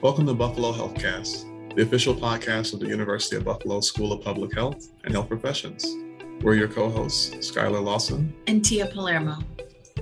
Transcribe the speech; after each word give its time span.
Welcome 0.00 0.26
to 0.26 0.34
Buffalo 0.34 0.72
Healthcast, 0.72 1.74
the 1.74 1.82
official 1.82 2.14
podcast 2.14 2.72
of 2.72 2.78
the 2.78 2.86
University 2.86 3.34
of 3.34 3.44
Buffalo 3.44 3.80
School 3.80 4.12
of 4.12 4.22
Public 4.22 4.54
Health 4.54 4.90
and 5.02 5.12
Health 5.12 5.26
Professions. 5.26 5.84
We're 6.40 6.54
your 6.54 6.68
co 6.68 6.88
hosts, 6.88 7.34
Skylar 7.50 7.82
Lawson 7.82 8.32
and 8.46 8.64
Tia 8.64 8.86
Palermo. 8.86 9.38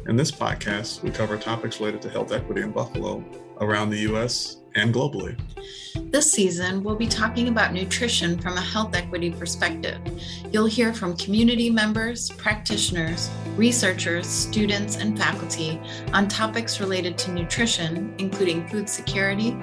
In 0.08 0.14
this 0.14 0.30
podcast, 0.30 1.02
we 1.02 1.10
cover 1.10 1.36
topics 1.36 1.80
related 1.80 2.00
to 2.02 2.10
health 2.10 2.30
equity 2.30 2.60
in 2.60 2.70
Buffalo, 2.70 3.24
around 3.60 3.90
the 3.90 3.98
U.S., 4.10 4.58
and 4.76 4.94
globally. 4.94 5.36
This 6.12 6.30
season, 6.30 6.84
we'll 6.84 6.94
be 6.94 7.08
talking 7.08 7.48
about 7.48 7.72
nutrition 7.72 8.38
from 8.38 8.56
a 8.56 8.60
health 8.60 8.94
equity 8.94 9.30
perspective. 9.30 9.98
You'll 10.52 10.66
hear 10.66 10.94
from 10.94 11.16
community 11.16 11.70
members, 11.70 12.30
practitioners, 12.30 13.30
researchers, 13.56 14.28
students, 14.28 14.96
and 14.96 15.18
faculty 15.18 15.80
on 16.12 16.28
topics 16.28 16.78
related 16.78 17.18
to 17.18 17.32
nutrition, 17.32 18.14
including 18.18 18.68
food 18.68 18.88
security, 18.88 19.56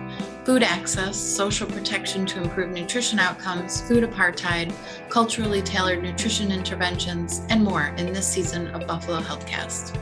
food 0.44 0.64
access, 0.64 1.16
social 1.16 1.68
protection 1.68 2.26
to 2.26 2.42
improve 2.42 2.72
nutrition 2.72 3.20
outcomes, 3.20 3.88
food 3.88 4.04
apartheid, 4.04 4.74
culturally 5.10 5.62
tailored 5.62 6.04
nutrition 6.04 6.52
interventions, 6.52 7.44
and 7.50 7.64
more 7.64 7.94
in 7.98 8.12
this 8.12 8.28
season 8.28 8.68
of 8.70 8.86
Buffalo 8.88 9.22
Healthcast. 9.22 9.98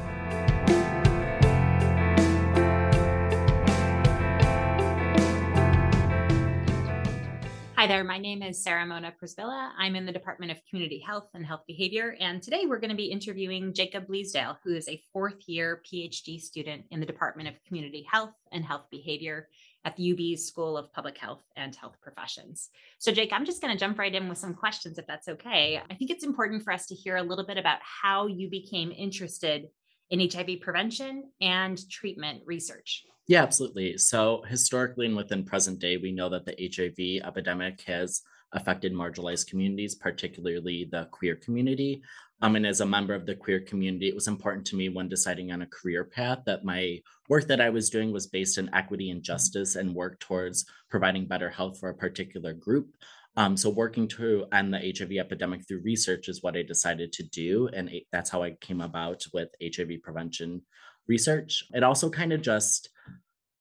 Hi 7.82 7.88
there, 7.88 8.04
my 8.04 8.20
name 8.20 8.44
is 8.44 8.64
Sarahmona 8.64 9.12
Przybyla. 9.20 9.72
I'm 9.76 9.96
in 9.96 10.06
the 10.06 10.12
Department 10.12 10.52
of 10.52 10.64
Community 10.70 11.00
Health 11.00 11.30
and 11.34 11.44
Health 11.44 11.64
Behavior, 11.66 12.16
and 12.20 12.40
today 12.40 12.66
we're 12.68 12.80
going 12.80 12.92
to 12.92 12.96
be 12.96 13.06
interviewing 13.06 13.74
Jacob 13.74 14.06
Bleasdale, 14.06 14.58
who 14.64 14.76
is 14.76 14.88
a 14.88 15.02
fourth 15.12 15.48
year 15.48 15.82
PhD 15.92 16.40
student 16.40 16.86
in 16.92 17.00
the 17.00 17.08
Department 17.08 17.50
of 17.50 17.56
Community 17.68 18.06
Health 18.08 18.36
and 18.52 18.64
Health 18.64 18.86
Behavior 18.92 19.48
at 19.84 19.96
the 19.96 20.12
UB's 20.12 20.46
School 20.46 20.78
of 20.78 20.94
Public 20.94 21.18
Health 21.18 21.42
and 21.56 21.76
Health 21.76 21.96
Professions. 22.04 22.70
So, 23.00 23.12
Jake, 23.12 23.34
I'm 23.34 23.46
just 23.46 23.64
going 23.64 23.74
to 23.74 23.80
jump 23.80 23.98
right 23.98 24.14
in 24.14 24.30
with 24.30 24.38
some 24.38 24.54
questions 24.54 25.00
if 25.00 25.08
that's 25.08 25.28
okay. 25.28 25.82
I 25.90 25.96
think 25.96 26.12
it's 26.12 26.24
important 26.24 26.64
for 26.64 26.72
us 26.72 26.86
to 26.86 26.94
hear 26.94 27.16
a 27.16 27.24
little 27.24 27.48
bit 27.48 27.58
about 27.58 27.80
how 27.82 28.28
you 28.28 28.48
became 28.48 28.92
interested 28.92 29.70
in 30.12 30.20
HIV 30.20 30.62
prevention 30.62 31.32
and 31.42 31.90
treatment 31.90 32.42
research. 32.46 33.06
Yeah, 33.28 33.44
absolutely. 33.44 33.98
So, 33.98 34.44
historically 34.48 35.06
and 35.06 35.16
within 35.16 35.44
present 35.44 35.80
day, 35.80 35.98
we 35.98 36.12
know 36.12 36.30
that 36.30 36.46
the 36.46 36.56
HIV 36.60 37.26
epidemic 37.28 37.82
has 37.82 38.22
affected 38.54 38.94
marginalized 38.94 39.48
communities, 39.48 39.96
particularly 39.96 40.88
the 40.92 41.08
queer 41.12 41.36
community. 41.38 42.02
Um, 42.42 42.56
and 42.56 42.66
as 42.66 42.82
a 42.82 42.86
member 42.86 43.14
of 43.14 43.26
the 43.26 43.36
queer 43.36 43.60
community, 43.62 44.10
it 44.10 44.16
was 44.16 44.28
important 44.28 44.66
to 44.68 44.76
me 44.76 44.90
when 44.90 45.08
deciding 45.08 45.52
on 45.52 45.62
a 45.62 45.68
career 45.68 46.04
path 46.04 46.40
that 46.46 46.66
my 46.66 47.00
work 47.30 47.48
that 47.48 47.62
I 47.62 47.70
was 47.70 47.90
doing 47.90 48.12
was 48.12 48.28
based 48.28 48.58
in 48.58 48.74
equity 48.74 49.12
and 49.12 49.22
justice 49.22 49.76
and 49.76 49.96
work 49.96 50.20
towards 50.20 50.66
providing 50.90 51.28
better 51.28 51.50
health 51.50 51.80
for 51.80 51.90
a 51.90 51.96
particular 51.96 52.54
group. 52.54 52.90
Um, 53.38 53.56
so 53.56 53.70
working 53.70 54.08
to 54.10 54.46
end 54.52 54.74
the 54.74 54.94
HIV 54.98 55.12
epidemic 55.18 55.66
through 55.68 55.82
research 55.84 56.28
is 56.28 56.44
what 56.44 56.58
I 56.58 56.64
decided 56.64 57.14
to 57.14 57.24
do. 57.24 57.70
And 57.74 57.90
that's 58.12 58.30
how 58.30 58.44
I 58.44 58.52
came 58.60 58.82
about 58.82 59.24
with 59.34 59.50
HIV 59.64 60.02
prevention 60.04 60.64
research. 61.08 61.64
It 61.74 61.84
also 61.84 62.10
kind 62.10 62.34
of 62.34 62.42
just 62.42 62.90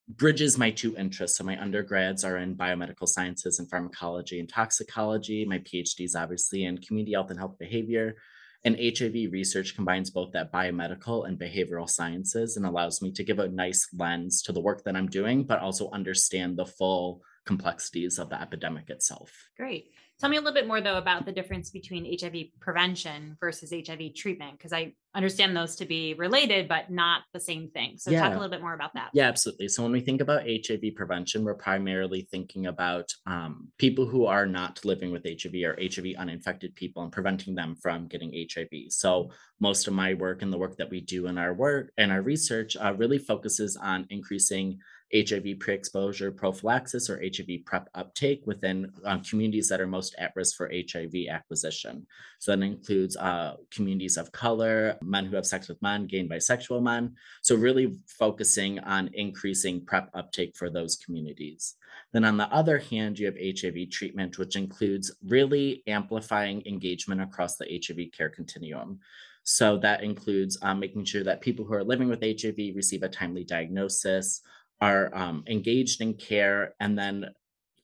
bridges 0.09 0.59
my 0.59 0.71
two 0.71 0.97
interests. 0.97 1.39
So 1.39 1.45
my 1.45 1.61
undergrads 1.61 2.25
are 2.25 2.39
in 2.39 2.57
biomedical 2.57 3.07
sciences 3.07 3.61
and 3.61 3.71
pharmacology 3.71 4.41
and 4.41 4.49
toxicology. 4.49 5.45
My 5.45 5.59
PhD 5.59 6.05
is 6.05 6.17
obviously 6.17 6.65
in 6.65 6.79
community 6.79 7.13
health 7.13 7.31
and 7.31 7.39
health 7.39 7.57
behavior. 7.59 8.17
And 8.65 8.77
HIV 8.77 9.33
research 9.33 9.75
combines 9.75 10.11
both 10.11 10.33
that 10.33 10.53
biomedical 10.53 11.27
and 11.27 11.39
behavioral 11.39 11.89
sciences 11.89 12.57
and 12.57 12.67
allows 12.67 13.01
me 13.01 13.11
to 13.13 13.25
give 13.25 13.39
a 13.39 13.49
nice 13.49 13.89
lens 13.97 14.43
to 14.43 14.53
the 14.53 14.61
work 14.61 14.85
that 14.85 14.97
I'm 14.97 15.09
doing, 15.09 15.45
but 15.45 15.61
also 15.61 15.91
understand 15.93 16.59
the 16.59 16.67
full 16.67 17.23
complexities 17.47 18.19
of 18.19 18.29
the 18.31 18.41
epidemic 18.41 18.91
itself. 18.91 19.33
Great. 19.57 19.91
Tell 20.19 20.29
me 20.29 20.37
a 20.37 20.41
little 20.41 20.55
bit 20.55 20.67
more, 20.67 20.81
though, 20.81 20.99
about 20.99 21.25
the 21.25 21.33
difference 21.33 21.71
between 21.71 22.19
HIV 22.21 22.61
prevention 22.61 23.37
versus 23.41 23.73
HIV 23.73 24.15
treatment, 24.15 24.59
because 24.59 24.73
I 24.73 24.93
understand 25.15 25.57
those 25.57 25.77
to 25.77 25.85
be 25.85 26.15
related, 26.15 26.69
but 26.69 26.91
not 26.91 27.23
the 27.33 27.41
same 27.41 27.69
thing. 27.71 27.99
So, 27.99 28.11
yeah. 28.11 28.21
talk 28.21 28.33
a 28.33 28.35
little 28.35 28.51
bit 28.51 28.61
more 28.61 28.75
about 28.75 28.95
that. 28.95 29.11
Yeah, 29.13 29.29
absolutely. 29.29 29.69
So, 29.69 29.83
when 29.83 29.93
we 29.93 30.01
think 30.01 30.21
about 30.21 30.47
HIV 30.47 30.95
prevention, 30.95 31.45
we're 31.45 31.55
primarily 31.55 32.29
thinking 32.31 32.67
about 32.67 33.11
um, 33.27 33.69
people 33.79 34.07
who 34.07 34.27
are 34.27 34.47
not 34.47 34.85
living 34.85 35.11
with 35.11 35.27
HIV 35.27 35.55
or 35.65 35.77
HIV 35.81 36.15
uninfected 36.19 36.75
people 36.75 37.03
and 37.03 37.13
preventing 37.13 37.55
them 37.55 37.77
from 37.77 38.07
getting 38.07 38.33
HIV. 38.33 38.91
So, 38.91 39.31
most 39.61 39.87
of 39.87 39.95
my 39.95 40.15
work 40.15 40.43
and 40.43 40.53
the 40.53 40.59
work 40.59 40.77
that 40.77 40.91
we 40.91 41.01
do 41.01 41.27
in 41.27 41.39
our 41.39 41.55
work 41.55 41.93
and 41.99 42.13
our 42.13 42.23
research 42.23 42.77
uh, 42.77 42.95
really 42.97 43.19
focuses 43.19 43.77
on 43.77 44.07
increasing 44.11 44.79
HIV 45.15 45.59
pre 45.59 45.75
exposure 45.75 46.31
prophylaxis 46.31 47.11
or 47.11 47.21
HIV 47.21 47.65
PrEP 47.65 47.89
uptake 47.95 48.43
within 48.47 48.93
um, 49.05 49.23
communities 49.23 49.69
that 49.69 49.81
are 49.81 49.87
most 49.87 50.15
at 50.19 50.33
risk 50.37 50.57
for 50.57 50.71
HIV 50.73 51.13
acquisition. 51.31 52.07
So 52.39 52.55
that 52.55 52.63
includes 52.63 53.17
uh, 53.17 53.57
communities 53.71 54.17
of 54.17 54.31
color, 54.33 54.97
men 55.03 55.27
who 55.27 55.37
have 55.37 55.47
sex 55.47 55.69
with 55.69 55.81
men, 55.83 56.07
gay 56.07 56.21
and 56.21 56.31
bisexual 56.31 56.83
men. 56.83 57.15
So, 57.43 57.55
really 57.55 57.99
focusing 58.07 58.79
on 58.81 59.11
increasing 59.15 59.85
PrEP 59.85 60.11
uptake 60.15 60.57
for 60.57 60.71
those 60.71 60.97
communities. 60.97 61.77
Then, 62.13 62.25
on 62.25 62.37
the 62.37 62.53
other 62.53 62.79
hand, 62.79 63.19
you 63.19 63.27
have 63.27 63.37
HIV 63.37 63.91
treatment, 63.91 64.39
which 64.39 64.57
includes 64.57 65.13
really 65.27 65.83
amplifying 65.87 66.63
engagement 66.67 67.21
across 67.21 67.57
the 67.57 67.81
HIV 67.87 68.13
care 68.13 68.31
continuum. 68.31 69.01
So, 69.43 69.79
that 69.79 70.03
includes 70.03 70.59
um, 70.63 70.81
making 70.81 71.05
sure 71.05 71.25
that 71.25 71.41
people 71.41 71.65
who 71.65 71.75
are 71.75 71.85
living 71.85 72.09
with 72.09 72.23
HIV 72.23 72.75
receive 72.75 73.03
a 73.03 73.09
timely 73.09 73.45
diagnosis 73.45 74.43
are 74.81 75.15
um, 75.15 75.45
engaged 75.47 76.01
in 76.01 76.15
care 76.15 76.75
and 76.81 76.99
then 76.99 77.27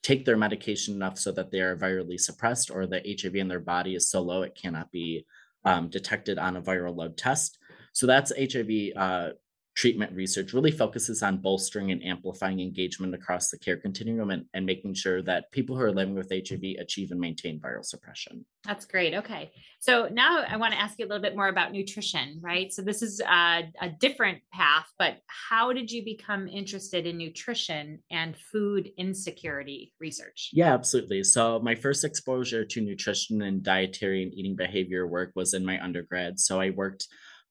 take 0.07 0.23
their 0.23 0.37
medication 0.37 0.95
enough 0.95 1.19
so 1.19 1.31
that 1.31 1.51
they 1.51 1.59
are 1.59 1.75
virally 1.75 2.19
suppressed 2.19 2.71
or 2.71 2.87
the 2.87 3.01
HIV 3.05 3.35
in 3.35 3.47
their 3.47 3.59
body 3.59 3.93
is 3.93 4.09
so 4.09 4.21
low 4.21 4.41
it 4.41 4.55
cannot 4.55 4.91
be 4.91 5.25
um, 5.67 5.89
detected 5.89 6.39
on 6.39 6.55
a 6.55 6.61
viral 6.61 6.95
load 6.95 7.17
test. 7.17 7.59
So 7.91 8.07
that's 8.07 8.31
HIV 8.37 8.69
uh, 8.95 9.29
treatment 9.77 10.11
research 10.13 10.53
really 10.53 10.71
focuses 10.71 11.21
on 11.21 11.37
bolstering 11.37 11.91
and 11.91 12.03
amplifying 12.03 12.59
engagement 12.59 13.13
across 13.13 13.51
the 13.51 13.59
care 13.59 13.77
continuum 13.77 14.31
and, 14.31 14.43
and 14.55 14.65
making 14.65 14.91
sure 14.95 15.21
that 15.21 15.51
people 15.51 15.75
who 15.75 15.83
are 15.83 15.91
living 15.91 16.15
with 16.15 16.31
HIV 16.31 16.63
achieve 16.79 17.11
and 17.11 17.19
maintain 17.19 17.59
viral 17.59 17.85
suppression. 17.85 18.43
That's 18.65 18.85
great. 18.85 19.13
Okay. 19.13 19.51
So 19.79 20.09
now 20.11 20.43
I 20.49 20.57
want 20.57 20.73
to 20.73 20.79
ask 20.79 20.97
you 20.97 21.05
a 21.05 21.07
little 21.07 21.21
bit 21.21 21.35
more 21.35 21.49
about 21.49 21.73
nutrition, 21.73 22.39
right? 22.41 22.73
So 22.73 22.81
this 22.81 23.03
is 23.03 23.19
a, 23.21 23.71
a 23.79 23.89
different 23.99 24.39
path, 24.51 24.87
but 24.97 25.17
how 25.27 25.71
did 25.71 25.91
you 25.91 26.03
become 26.03 26.47
interested 26.47 27.05
in 27.05 27.19
nutrition 27.19 27.99
and 28.09 28.35
food 28.35 28.89
insecurity 28.97 29.93
research? 29.99 30.49
Yeah, 30.53 30.73
absolutely. 30.73 31.23
So 31.23 31.59
my 31.59 31.75
first 31.75 32.03
exposure 32.03 32.65
to 32.65 32.81
nutrition 32.81 33.43
and 33.43 33.61
dietary 33.61 34.23
and 34.23 34.33
eating 34.33 34.55
behavior 34.55 35.05
work 35.05 35.33
was 35.35 35.53
in 35.53 35.63
my 35.63 35.79
undergrad. 35.83 36.39
So 36.39 36.59
I 36.59 36.71
worked 36.71 37.07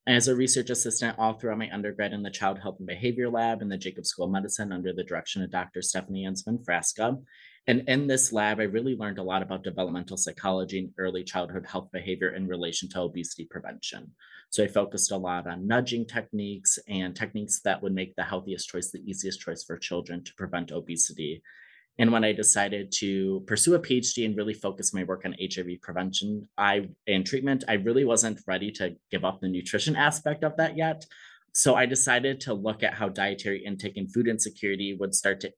as 0.07 0.29
a 0.29 0.37
research 0.37 0.71
assistant 0.71 1.19
all 1.19 1.35
throughout 1.35 1.59
my 1.59 1.69
undergrad 1.73 2.13
in 2.13 2.23
the 2.23 2.31
Child 2.31 2.61
Health 2.61 2.77
and 2.79 2.87
Behavior 2.87 3.29
Lab 3.29 3.61
in 3.61 3.69
the 3.69 3.77
Jacobs 3.77 4.11
School 4.11 4.27
of 4.27 4.31
Medicine 4.31 4.73
under 4.73 4.93
the 4.93 5.03
direction 5.03 5.43
of 5.43 5.51
Dr. 5.51 5.83
Stephanie 5.83 6.25
Anzman-Frasca. 6.25 7.21
And 7.67 7.83
in 7.89 8.07
this 8.07 8.33
lab, 8.33 8.61
I 8.61 8.65
really 8.65 8.95
learned 8.95 9.19
a 9.19 9.25
lot 9.25 9.43
about 9.43 9.65
developmental 9.65 10.17
psychology 10.17 10.79
and 10.79 10.91
early 10.99 11.25
childhood 11.25 11.67
health 11.67 11.89
behavior 11.93 12.31
in 12.31 12.47
relation 12.47 12.89
to 12.91 13.01
obesity 13.01 13.47
prevention. 13.51 14.13
So 14.51 14.63
I 14.63 14.69
focused 14.69 15.11
a 15.11 15.17
lot 15.17 15.49
on 15.49 15.67
nudging 15.67 16.07
techniques 16.07 16.79
and 16.87 17.17
techniques 17.17 17.61
that 17.65 17.83
would 17.83 17.93
make 17.93 18.15
the 18.15 18.23
healthiest 18.23 18.69
choice 18.69 18.93
the 18.93 19.03
easiest 19.05 19.41
choice 19.41 19.65
for 19.65 19.77
children 19.77 20.23
to 20.23 20.35
prevent 20.35 20.71
obesity 20.71 21.43
and 21.99 22.13
when 22.13 22.25
I 22.25 22.33
decided 22.33 22.93
to 22.99 23.43
pursue 23.47 23.75
a 23.75 23.79
PhD 23.79 24.27
and 24.27 24.37
really 24.37 24.53
focus 24.53 24.93
my 24.93 25.05
work 25.05 25.23
on 25.25 25.35
HIV 25.41 25.81
prevention 25.81 26.47
I 26.59 26.89
and 27.07 27.25
treatment, 27.25 27.65
I 27.69 27.75
really 27.75 28.05
wasn't 28.05 28.41
ready 28.47 28.71
to 28.73 28.97
give 29.11 29.25
up 29.25 29.41
the 29.41 29.49
nutrition 29.49 29.97
aspect 29.97 30.45
of 30.45 30.57
that 30.59 30.77
yet. 30.77 31.07
So 31.53 31.75
I 31.75 31.87
decided 31.87 32.39
to 32.43 32.53
look 32.53 32.83
at 32.83 32.93
how 32.93 33.09
dietary 33.09 33.65
intake 33.65 33.97
and 33.97 34.13
food 34.13 34.29
insecurity 34.29 34.95
would 35.01 35.15
start 35.15 35.41
to 35.41 35.53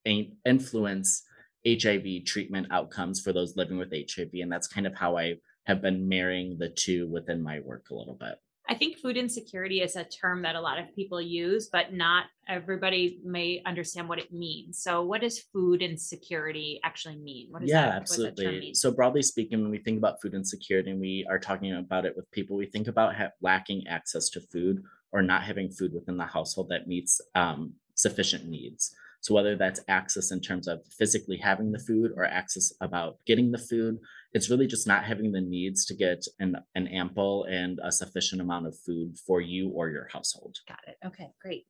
influence 0.44 1.24
HIV 1.66 2.24
treatment 2.24 2.68
outcomes 2.70 3.20
for 3.20 3.32
those 3.32 3.56
living 3.56 3.78
with 3.78 3.92
HIV. 3.92 4.30
And 4.34 4.52
that's 4.52 4.68
kind 4.68 4.86
of 4.86 4.94
how 4.94 5.18
I 5.18 5.38
have 5.66 5.82
been 5.82 6.08
marrying 6.08 6.56
the 6.56 6.68
two 6.68 7.08
within 7.08 7.42
my 7.42 7.58
work 7.60 7.86
a 7.90 7.94
little 7.94 8.14
bit. 8.14 8.36
I 8.70 8.74
think 8.74 8.98
food 8.98 9.16
insecurity 9.16 9.80
is 9.80 9.96
a 9.96 10.04
term 10.04 10.42
that 10.42 10.54
a 10.54 10.60
lot 10.60 10.78
of 10.78 10.94
people 10.94 11.22
use, 11.22 11.70
but 11.72 11.94
not 11.94 12.26
everybody 12.48 13.18
may 13.24 13.62
understand 13.64 14.08
what 14.08 14.18
it 14.18 14.30
means. 14.30 14.82
So, 14.82 15.02
what 15.02 15.22
does 15.22 15.38
food 15.38 15.80
insecurity 15.80 16.78
actually 16.84 17.16
mean? 17.16 17.48
What 17.50 17.66
yeah, 17.66 17.86
that, 17.86 17.96
absolutely. 18.02 18.74
So, 18.74 18.90
broadly 18.90 19.22
speaking, 19.22 19.62
when 19.62 19.70
we 19.70 19.78
think 19.78 19.98
about 19.98 20.20
food 20.20 20.34
insecurity 20.34 20.90
and 20.90 21.00
we 21.00 21.26
are 21.30 21.38
talking 21.38 21.74
about 21.74 22.04
it 22.04 22.14
with 22.14 22.30
people, 22.30 22.56
we 22.56 22.66
think 22.66 22.88
about 22.88 23.16
ha- 23.16 23.30
lacking 23.40 23.86
access 23.88 24.28
to 24.30 24.40
food 24.52 24.82
or 25.12 25.22
not 25.22 25.42
having 25.42 25.70
food 25.70 25.94
within 25.94 26.18
the 26.18 26.26
household 26.26 26.68
that 26.68 26.86
meets 26.86 27.20
um, 27.34 27.72
sufficient 27.94 28.46
needs. 28.46 28.94
So 29.20 29.34
whether 29.34 29.56
that's 29.56 29.80
access 29.88 30.30
in 30.30 30.40
terms 30.40 30.68
of 30.68 30.80
physically 30.96 31.36
having 31.36 31.72
the 31.72 31.78
food 31.78 32.12
or 32.16 32.24
access 32.24 32.72
about 32.80 33.18
getting 33.26 33.50
the 33.50 33.58
food, 33.58 33.98
it's 34.32 34.50
really 34.50 34.66
just 34.66 34.86
not 34.86 35.04
having 35.04 35.32
the 35.32 35.40
needs 35.40 35.84
to 35.86 35.94
get 35.94 36.24
an, 36.38 36.56
an 36.74 36.86
ample 36.88 37.44
and 37.44 37.80
a 37.82 37.90
sufficient 37.90 38.40
amount 38.40 38.66
of 38.66 38.78
food 38.78 39.16
for 39.26 39.40
you 39.40 39.70
or 39.70 39.88
your 39.88 40.08
household. 40.12 40.58
Got 40.68 40.80
it. 40.86 40.96
Okay, 41.06 41.30
great. 41.40 41.66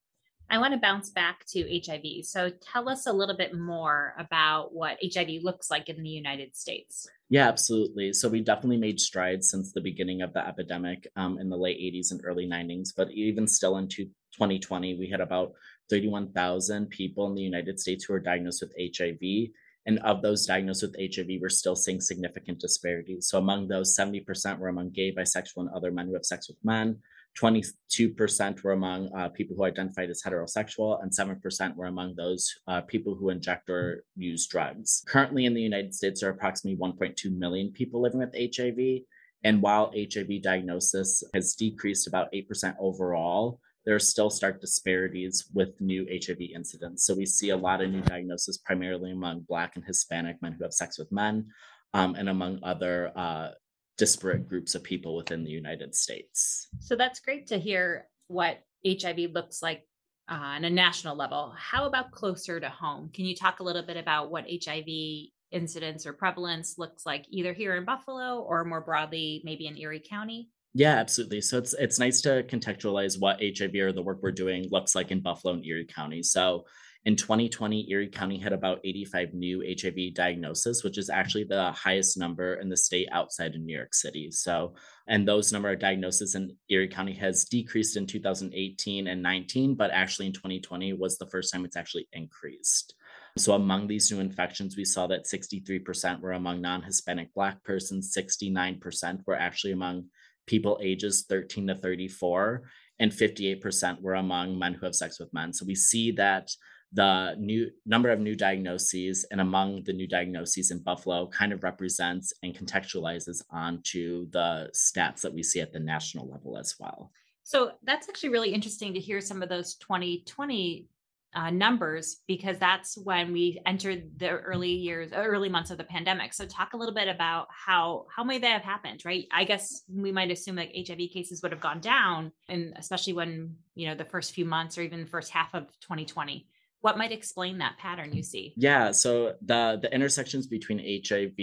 I 0.50 0.58
want 0.58 0.72
to 0.72 0.80
bounce 0.80 1.10
back 1.10 1.44
to 1.48 1.80
HIV. 1.84 2.24
So 2.24 2.50
tell 2.50 2.88
us 2.88 3.06
a 3.06 3.12
little 3.12 3.36
bit 3.36 3.54
more 3.54 4.14
about 4.18 4.72
what 4.72 4.96
HIV 5.02 5.42
looks 5.42 5.70
like 5.70 5.90
in 5.90 6.02
the 6.02 6.08
United 6.08 6.56
States. 6.56 7.06
Yeah, 7.28 7.48
absolutely. 7.48 8.14
So 8.14 8.30
we 8.30 8.40
definitely 8.40 8.78
made 8.78 8.98
strides 8.98 9.50
since 9.50 9.72
the 9.72 9.82
beginning 9.82 10.22
of 10.22 10.32
the 10.32 10.46
epidemic 10.46 11.06
um, 11.16 11.38
in 11.38 11.50
the 11.50 11.56
late 11.56 11.78
80s 11.78 12.12
and 12.12 12.22
early 12.24 12.46
90s. 12.46 12.94
But 12.96 13.10
even 13.10 13.46
still 13.46 13.76
in 13.76 13.88
2020, 13.88 14.98
we 14.98 15.10
had 15.10 15.20
about 15.20 15.52
31,000 15.90 16.88
people 16.90 17.26
in 17.26 17.34
the 17.34 17.42
United 17.42 17.80
States 17.80 18.04
who 18.04 18.12
were 18.12 18.20
diagnosed 18.20 18.62
with 18.62 18.74
HIV. 18.78 19.50
And 19.86 19.98
of 20.00 20.20
those 20.20 20.46
diagnosed 20.46 20.82
with 20.82 20.96
HIV, 20.98 21.40
we're 21.40 21.48
still 21.48 21.76
seeing 21.76 22.00
significant 22.00 22.58
disparities. 22.58 23.28
So 23.28 23.38
among 23.38 23.68
those, 23.68 23.96
70% 23.96 24.58
were 24.58 24.68
among 24.68 24.90
gay, 24.90 25.14
bisexual, 25.14 25.58
and 25.58 25.70
other 25.70 25.90
men 25.90 26.08
who 26.08 26.14
have 26.14 26.26
sex 26.26 26.48
with 26.48 26.58
men. 26.62 26.98
22% 27.40 28.62
were 28.62 28.72
among 28.72 29.10
uh, 29.14 29.28
people 29.28 29.56
who 29.56 29.64
identified 29.64 30.10
as 30.10 30.22
heterosexual, 30.22 31.02
and 31.02 31.10
7% 31.10 31.76
were 31.76 31.86
among 31.86 32.14
those 32.16 32.52
uh, 32.66 32.80
people 32.82 33.14
who 33.14 33.30
inject 33.30 33.70
or 33.70 34.04
use 34.16 34.46
drugs. 34.46 35.04
Currently 35.06 35.46
in 35.46 35.54
the 35.54 35.62
United 35.62 35.94
States, 35.94 36.20
there 36.20 36.30
are 36.30 36.32
approximately 36.32 36.78
1.2 36.78 37.36
million 37.36 37.70
people 37.72 38.02
living 38.02 38.20
with 38.20 38.34
HIV. 38.34 39.02
And 39.44 39.62
while 39.62 39.92
HIV 39.96 40.42
diagnosis 40.42 41.22
has 41.32 41.54
decreased 41.54 42.08
about 42.08 42.32
8% 42.32 42.74
overall, 42.80 43.60
there 43.88 43.96
are 43.96 43.98
still 43.98 44.28
stark 44.28 44.60
disparities 44.60 45.46
with 45.54 45.80
new 45.80 46.06
HIV 46.12 46.50
incidence. 46.54 47.06
So 47.06 47.14
we 47.14 47.24
see 47.24 47.48
a 47.48 47.56
lot 47.56 47.80
of 47.80 47.90
new 47.90 48.02
diagnoses, 48.02 48.58
primarily 48.58 49.12
among 49.12 49.46
Black 49.48 49.76
and 49.76 49.84
Hispanic 49.86 50.42
men 50.42 50.52
who 50.52 50.62
have 50.64 50.74
sex 50.74 50.98
with 50.98 51.10
men, 51.10 51.46
um, 51.94 52.14
and 52.14 52.28
among 52.28 52.58
other 52.62 53.10
uh, 53.16 53.52
disparate 53.96 54.46
groups 54.46 54.74
of 54.74 54.82
people 54.82 55.16
within 55.16 55.42
the 55.42 55.50
United 55.50 55.94
States. 55.94 56.68
So 56.80 56.96
that's 56.96 57.20
great 57.20 57.46
to 57.46 57.58
hear 57.58 58.08
what 58.26 58.58
HIV 58.86 59.30
looks 59.32 59.62
like 59.62 59.86
uh, 60.30 60.34
on 60.34 60.64
a 60.64 60.70
national 60.70 61.16
level. 61.16 61.54
How 61.56 61.86
about 61.86 62.10
closer 62.10 62.60
to 62.60 62.68
home? 62.68 63.08
Can 63.14 63.24
you 63.24 63.34
talk 63.34 63.60
a 63.60 63.64
little 63.64 63.84
bit 63.84 63.96
about 63.96 64.30
what 64.30 64.44
HIV 64.50 65.30
incidence 65.50 66.04
or 66.04 66.12
prevalence 66.12 66.76
looks 66.76 67.06
like 67.06 67.24
either 67.30 67.54
here 67.54 67.74
in 67.74 67.86
Buffalo 67.86 68.40
or 68.40 68.66
more 68.66 68.82
broadly, 68.82 69.40
maybe 69.46 69.66
in 69.66 69.78
Erie 69.78 70.04
County? 70.06 70.50
Yeah, 70.74 70.96
absolutely. 70.96 71.40
So 71.40 71.58
it's 71.58 71.74
it's 71.74 71.98
nice 71.98 72.20
to 72.22 72.42
contextualize 72.44 73.18
what 73.18 73.40
HIV 73.40 73.74
or 73.74 73.92
the 73.92 74.02
work 74.02 74.18
we're 74.22 74.32
doing 74.32 74.68
looks 74.70 74.94
like 74.94 75.10
in 75.10 75.20
Buffalo 75.20 75.54
and 75.54 75.64
Erie 75.64 75.86
County. 75.86 76.22
So 76.22 76.64
in 77.04 77.16
2020, 77.16 77.90
Erie 77.90 78.08
County 78.08 78.38
had 78.38 78.52
about 78.52 78.80
85 78.84 79.32
new 79.32 79.64
HIV 79.66 80.14
diagnoses, 80.14 80.82
which 80.82 80.98
is 80.98 81.08
actually 81.08 81.44
the 81.44 81.72
highest 81.72 82.18
number 82.18 82.54
in 82.54 82.68
the 82.68 82.76
state 82.76 83.08
outside 83.12 83.54
of 83.54 83.62
New 83.62 83.74
York 83.74 83.94
City. 83.94 84.30
So, 84.30 84.74
and 85.06 85.26
those 85.26 85.52
number 85.52 85.70
of 85.70 85.78
diagnoses 85.78 86.34
in 86.34 86.54
Erie 86.68 86.88
County 86.88 87.14
has 87.14 87.44
decreased 87.44 87.96
in 87.96 88.06
2018 88.06 89.06
and 89.06 89.22
19, 89.22 89.74
but 89.74 89.90
actually 89.90 90.26
in 90.26 90.32
2020 90.32 90.92
was 90.94 91.16
the 91.16 91.28
first 91.28 91.52
time 91.52 91.64
it's 91.64 91.76
actually 91.76 92.08
increased. 92.12 92.94
So, 93.38 93.54
among 93.54 93.86
these 93.86 94.10
new 94.10 94.20
infections, 94.20 94.76
we 94.76 94.84
saw 94.84 95.06
that 95.06 95.24
63% 95.24 96.20
were 96.20 96.32
among 96.32 96.60
non 96.60 96.82
Hispanic 96.82 97.32
Black 97.32 97.62
persons, 97.62 98.14
69% 98.14 99.20
were 99.26 99.36
actually 99.36 99.72
among 99.72 100.06
people 100.48 100.80
ages 100.82 101.26
13 101.28 101.68
to 101.68 101.74
34, 101.76 102.62
and 102.98 103.12
58% 103.12 104.02
were 104.02 104.14
among 104.14 104.58
men 104.58 104.74
who 104.74 104.84
have 104.86 104.94
sex 104.96 105.20
with 105.20 105.32
men. 105.32 105.52
So, 105.52 105.64
we 105.64 105.76
see 105.76 106.10
that 106.12 106.50
the 106.92 107.34
new 107.38 107.70
number 107.84 108.10
of 108.10 108.18
new 108.18 108.34
diagnoses 108.34 109.24
and 109.30 109.40
among 109.40 109.84
the 109.84 109.92
new 109.92 110.08
diagnoses 110.08 110.70
in 110.70 110.78
Buffalo 110.78 111.28
kind 111.28 111.52
of 111.52 111.62
represents 111.62 112.32
and 112.42 112.56
contextualizes 112.56 113.42
onto 113.50 114.28
the 114.30 114.70
stats 114.74 115.20
that 115.20 115.34
we 115.34 115.42
see 115.42 115.60
at 115.60 115.72
the 115.72 115.80
national 115.80 116.28
level 116.30 116.56
as 116.56 116.74
well. 116.80 117.12
So 117.42 117.72
that's 117.82 118.08
actually 118.08 118.30
really 118.30 118.52
interesting 118.52 118.94
to 118.94 119.00
hear 119.00 119.20
some 119.20 119.42
of 119.42 119.48
those 119.48 119.74
2020 119.76 120.86
uh, 121.34 121.50
numbers 121.50 122.22
because 122.26 122.58
that's 122.58 122.96
when 122.96 123.32
we 123.32 123.60
entered 123.66 124.18
the 124.18 124.30
early 124.30 124.70
years, 124.70 125.12
early 125.12 125.48
months 125.48 125.70
of 125.70 125.78
the 125.78 125.84
pandemic. 125.84 126.32
So 126.32 126.46
talk 126.46 126.72
a 126.72 126.76
little 126.76 126.94
bit 126.94 127.08
about 127.08 127.48
how 127.50 128.06
how 128.14 128.24
may 128.24 128.38
that 128.38 128.52
have 128.52 128.62
happened, 128.62 129.02
right? 129.04 129.26
I 129.32 129.44
guess 129.44 129.82
we 129.92 130.10
might 130.10 130.30
assume 130.30 130.56
that 130.56 130.70
HIV 130.74 131.10
cases 131.12 131.42
would 131.42 131.52
have 131.52 131.60
gone 131.60 131.80
down, 131.80 132.32
and 132.48 132.72
especially 132.76 133.12
when 133.12 133.56
you 133.74 133.88
know 133.88 133.94
the 133.94 134.04
first 134.04 134.32
few 134.32 134.44
months 134.44 134.78
or 134.78 134.82
even 134.82 135.02
the 135.02 135.06
first 135.10 135.30
half 135.30 135.54
of 135.54 135.66
2020 135.80 136.46
what 136.80 136.96
might 136.96 137.12
explain 137.12 137.58
that 137.58 137.76
pattern 137.78 138.12
you 138.12 138.22
see? 138.22 138.54
Yeah 138.56 138.90
so 138.92 139.34
the 139.42 139.78
the 139.80 139.92
intersections 139.92 140.46
between 140.46 140.78
hiv 140.78 141.38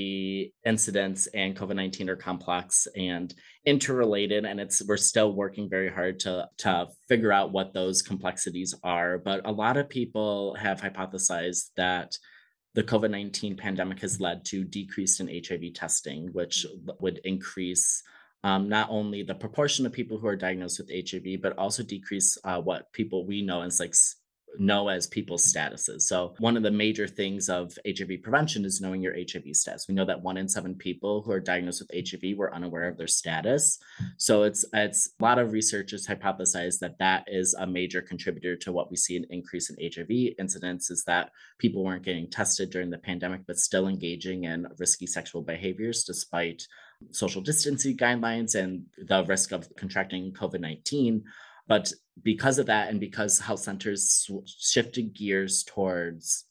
incidence 0.65 1.27
and 1.27 1.55
covid-19 1.55 2.09
are 2.09 2.15
complex 2.15 2.87
and 2.95 3.33
interrelated 3.65 4.45
and 4.45 4.59
it's 4.59 4.81
we're 4.87 4.97
still 4.97 5.33
working 5.33 5.69
very 5.69 5.89
hard 5.89 6.19
to 6.21 6.47
to 6.57 6.87
figure 7.07 7.31
out 7.31 7.51
what 7.51 7.73
those 7.73 8.01
complexities 8.01 8.73
are 8.83 9.17
but 9.17 9.41
a 9.45 9.51
lot 9.51 9.77
of 9.77 9.89
people 9.89 10.55
have 10.55 10.81
hypothesized 10.81 11.69
that 11.75 12.15
the 12.75 12.83
COVID 12.83 13.09
19 13.09 13.55
pandemic 13.55 14.01
has 14.01 14.19
led 14.19 14.43
to 14.45 14.65
decrease 14.65 15.21
in 15.21 15.29
HIV 15.29 15.73
testing, 15.73 16.27
which 16.33 16.65
would 16.99 17.21
increase 17.23 18.03
um, 18.43 18.67
not 18.69 18.89
only 18.91 19.23
the 19.23 19.33
proportion 19.33 19.85
of 19.85 19.93
people 19.93 20.19
who 20.19 20.27
are 20.27 20.35
diagnosed 20.35 20.79
with 20.79 20.91
HIV, 20.91 21.41
but 21.41 21.57
also 21.57 21.83
decrease 21.83 22.37
uh, 22.43 22.61
what 22.61 22.91
people 22.91 23.25
we 23.25 23.41
know 23.41 23.61
as 23.61 23.79
like 23.79 23.95
know 24.59 24.89
as 24.89 25.07
people's 25.07 25.45
statuses. 25.51 26.01
So, 26.01 26.33
one 26.39 26.57
of 26.57 26.63
the 26.63 26.71
major 26.71 27.07
things 27.07 27.49
of 27.49 27.77
HIV 27.85 28.21
prevention 28.23 28.65
is 28.65 28.81
knowing 28.81 29.01
your 29.01 29.15
HIV 29.15 29.55
status. 29.55 29.87
We 29.87 29.95
know 29.95 30.05
that 30.05 30.21
one 30.21 30.37
in 30.37 30.47
seven 30.47 30.75
people 30.75 31.21
who 31.21 31.31
are 31.31 31.39
diagnosed 31.39 31.81
with 31.81 32.09
HIV 32.09 32.37
were 32.37 32.53
unaware 32.53 32.87
of 32.87 32.97
their 32.97 33.07
status. 33.07 33.79
So, 34.17 34.43
it's 34.43 34.65
it's 34.73 35.09
a 35.19 35.23
lot 35.23 35.39
of 35.39 35.51
researchers 35.51 36.07
hypothesize 36.07 36.79
that 36.79 36.97
that 36.99 37.25
is 37.27 37.53
a 37.55 37.67
major 37.67 38.01
contributor 38.01 38.55
to 38.57 38.71
what 38.71 38.89
we 38.89 38.97
see 38.97 39.15
an 39.15 39.25
increase 39.29 39.69
in 39.69 39.77
HIV 39.81 40.35
incidence 40.39 40.89
is 40.89 41.03
that 41.05 41.31
people 41.59 41.83
weren't 41.83 42.03
getting 42.03 42.29
tested 42.29 42.69
during 42.69 42.89
the 42.89 42.97
pandemic, 42.97 43.41
but 43.47 43.57
still 43.57 43.87
engaging 43.87 44.45
in 44.45 44.67
risky 44.77 45.07
sexual 45.07 45.41
behaviors 45.41 46.03
despite 46.03 46.67
social 47.11 47.41
distancing 47.41 47.97
guidelines 47.97 48.55
and 48.55 48.83
the 48.97 49.23
risk 49.25 49.51
of 49.51 49.67
contracting 49.75 50.31
COVID 50.33 50.59
19. 50.59 51.23
But 51.67 51.91
because 52.23 52.59
of 52.59 52.67
that, 52.67 52.89
and 52.89 52.99
because 52.99 53.39
health 53.39 53.59
centers 53.59 54.29
shifted 54.45 55.13
gears 55.13 55.63
towards 55.63 56.45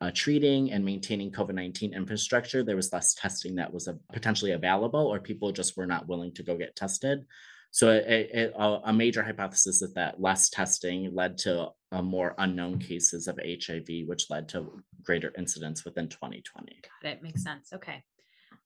uh, 0.00 0.10
treating 0.14 0.72
and 0.72 0.84
maintaining 0.84 1.30
COVID 1.30 1.54
19 1.54 1.92
infrastructure, 1.94 2.62
there 2.62 2.76
was 2.76 2.92
less 2.92 3.14
testing 3.14 3.56
that 3.56 3.72
was 3.72 3.86
uh, 3.88 3.94
potentially 4.12 4.52
available, 4.52 5.06
or 5.06 5.20
people 5.20 5.52
just 5.52 5.76
were 5.76 5.86
not 5.86 6.08
willing 6.08 6.32
to 6.34 6.42
go 6.42 6.56
get 6.56 6.76
tested. 6.76 7.24
So, 7.72 7.90
it, 7.90 8.30
it, 8.32 8.52
a 8.56 8.92
major 8.92 9.22
hypothesis 9.22 9.80
is 9.80 9.94
that 9.94 10.20
less 10.20 10.48
testing 10.48 11.14
led 11.14 11.38
to 11.38 11.68
more 12.02 12.34
unknown 12.38 12.78
cases 12.78 13.28
of 13.28 13.38
HIV, 13.44 14.06
which 14.06 14.30
led 14.30 14.48
to 14.50 14.82
greater 15.02 15.32
incidence 15.36 15.84
within 15.84 16.08
2020. 16.08 16.80
Got 17.02 17.12
it. 17.12 17.22
Makes 17.22 17.44
sense. 17.44 17.72
Okay. 17.72 18.02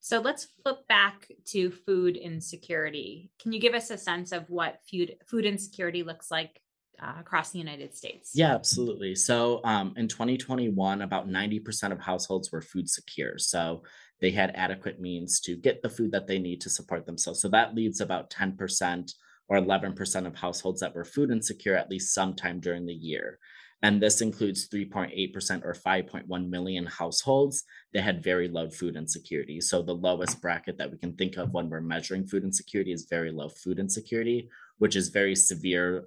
So 0.04 0.20
let's 0.20 0.48
flip 0.62 0.86
back 0.86 1.28
to 1.46 1.70
food 1.70 2.18
insecurity. 2.18 3.30
Can 3.40 3.54
you 3.54 3.58
give 3.58 3.72
us 3.72 3.88
a 3.88 3.96
sense 3.96 4.32
of 4.32 4.50
what 4.50 4.80
food 4.86 5.16
food 5.24 5.46
insecurity 5.46 6.02
looks 6.02 6.30
like 6.30 6.60
uh, 7.02 7.14
across 7.20 7.52
the 7.52 7.58
United 7.58 7.96
States? 7.96 8.32
Yeah, 8.34 8.54
absolutely. 8.54 9.14
So 9.14 9.62
um, 9.64 9.94
in 9.96 10.06
2021, 10.06 11.00
about 11.00 11.26
90% 11.26 11.90
of 11.90 12.00
households 12.00 12.52
were 12.52 12.60
food 12.60 12.86
secure. 12.86 13.38
So 13.38 13.82
they 14.20 14.30
had 14.30 14.52
adequate 14.54 15.00
means 15.00 15.40
to 15.40 15.56
get 15.56 15.80
the 15.80 15.88
food 15.88 16.12
that 16.12 16.26
they 16.26 16.38
need 16.38 16.60
to 16.60 16.68
support 16.68 17.06
themselves. 17.06 17.40
So 17.40 17.48
that 17.48 17.74
leaves 17.74 18.02
about 18.02 18.28
10% 18.28 19.10
or 19.48 19.56
11% 19.56 20.26
of 20.26 20.36
households 20.36 20.80
that 20.80 20.94
were 20.94 21.06
food 21.06 21.30
insecure 21.30 21.76
at 21.76 21.88
least 21.88 22.12
sometime 22.12 22.60
during 22.60 22.84
the 22.84 22.92
year. 22.92 23.38
And 23.82 24.02
this 24.02 24.20
includes 24.20 24.68
3.8% 24.68 25.64
or 25.64 25.74
5.1 25.74 26.48
million 26.48 26.86
households 26.86 27.64
that 27.92 28.02
had 28.02 28.24
very 28.24 28.48
low 28.48 28.70
food 28.70 28.96
insecurity. 28.96 29.60
So 29.60 29.82
the 29.82 29.94
lowest 29.94 30.40
bracket 30.40 30.78
that 30.78 30.90
we 30.90 30.96
can 30.96 31.14
think 31.14 31.36
of 31.36 31.52
when 31.52 31.68
we're 31.68 31.80
measuring 31.80 32.26
food 32.26 32.44
insecurity 32.44 32.92
is 32.92 33.06
very 33.10 33.30
low 33.30 33.50
food 33.50 33.78
insecurity, 33.78 34.48
which 34.78 34.96
is 34.96 35.08
very 35.08 35.34
severe 35.34 36.06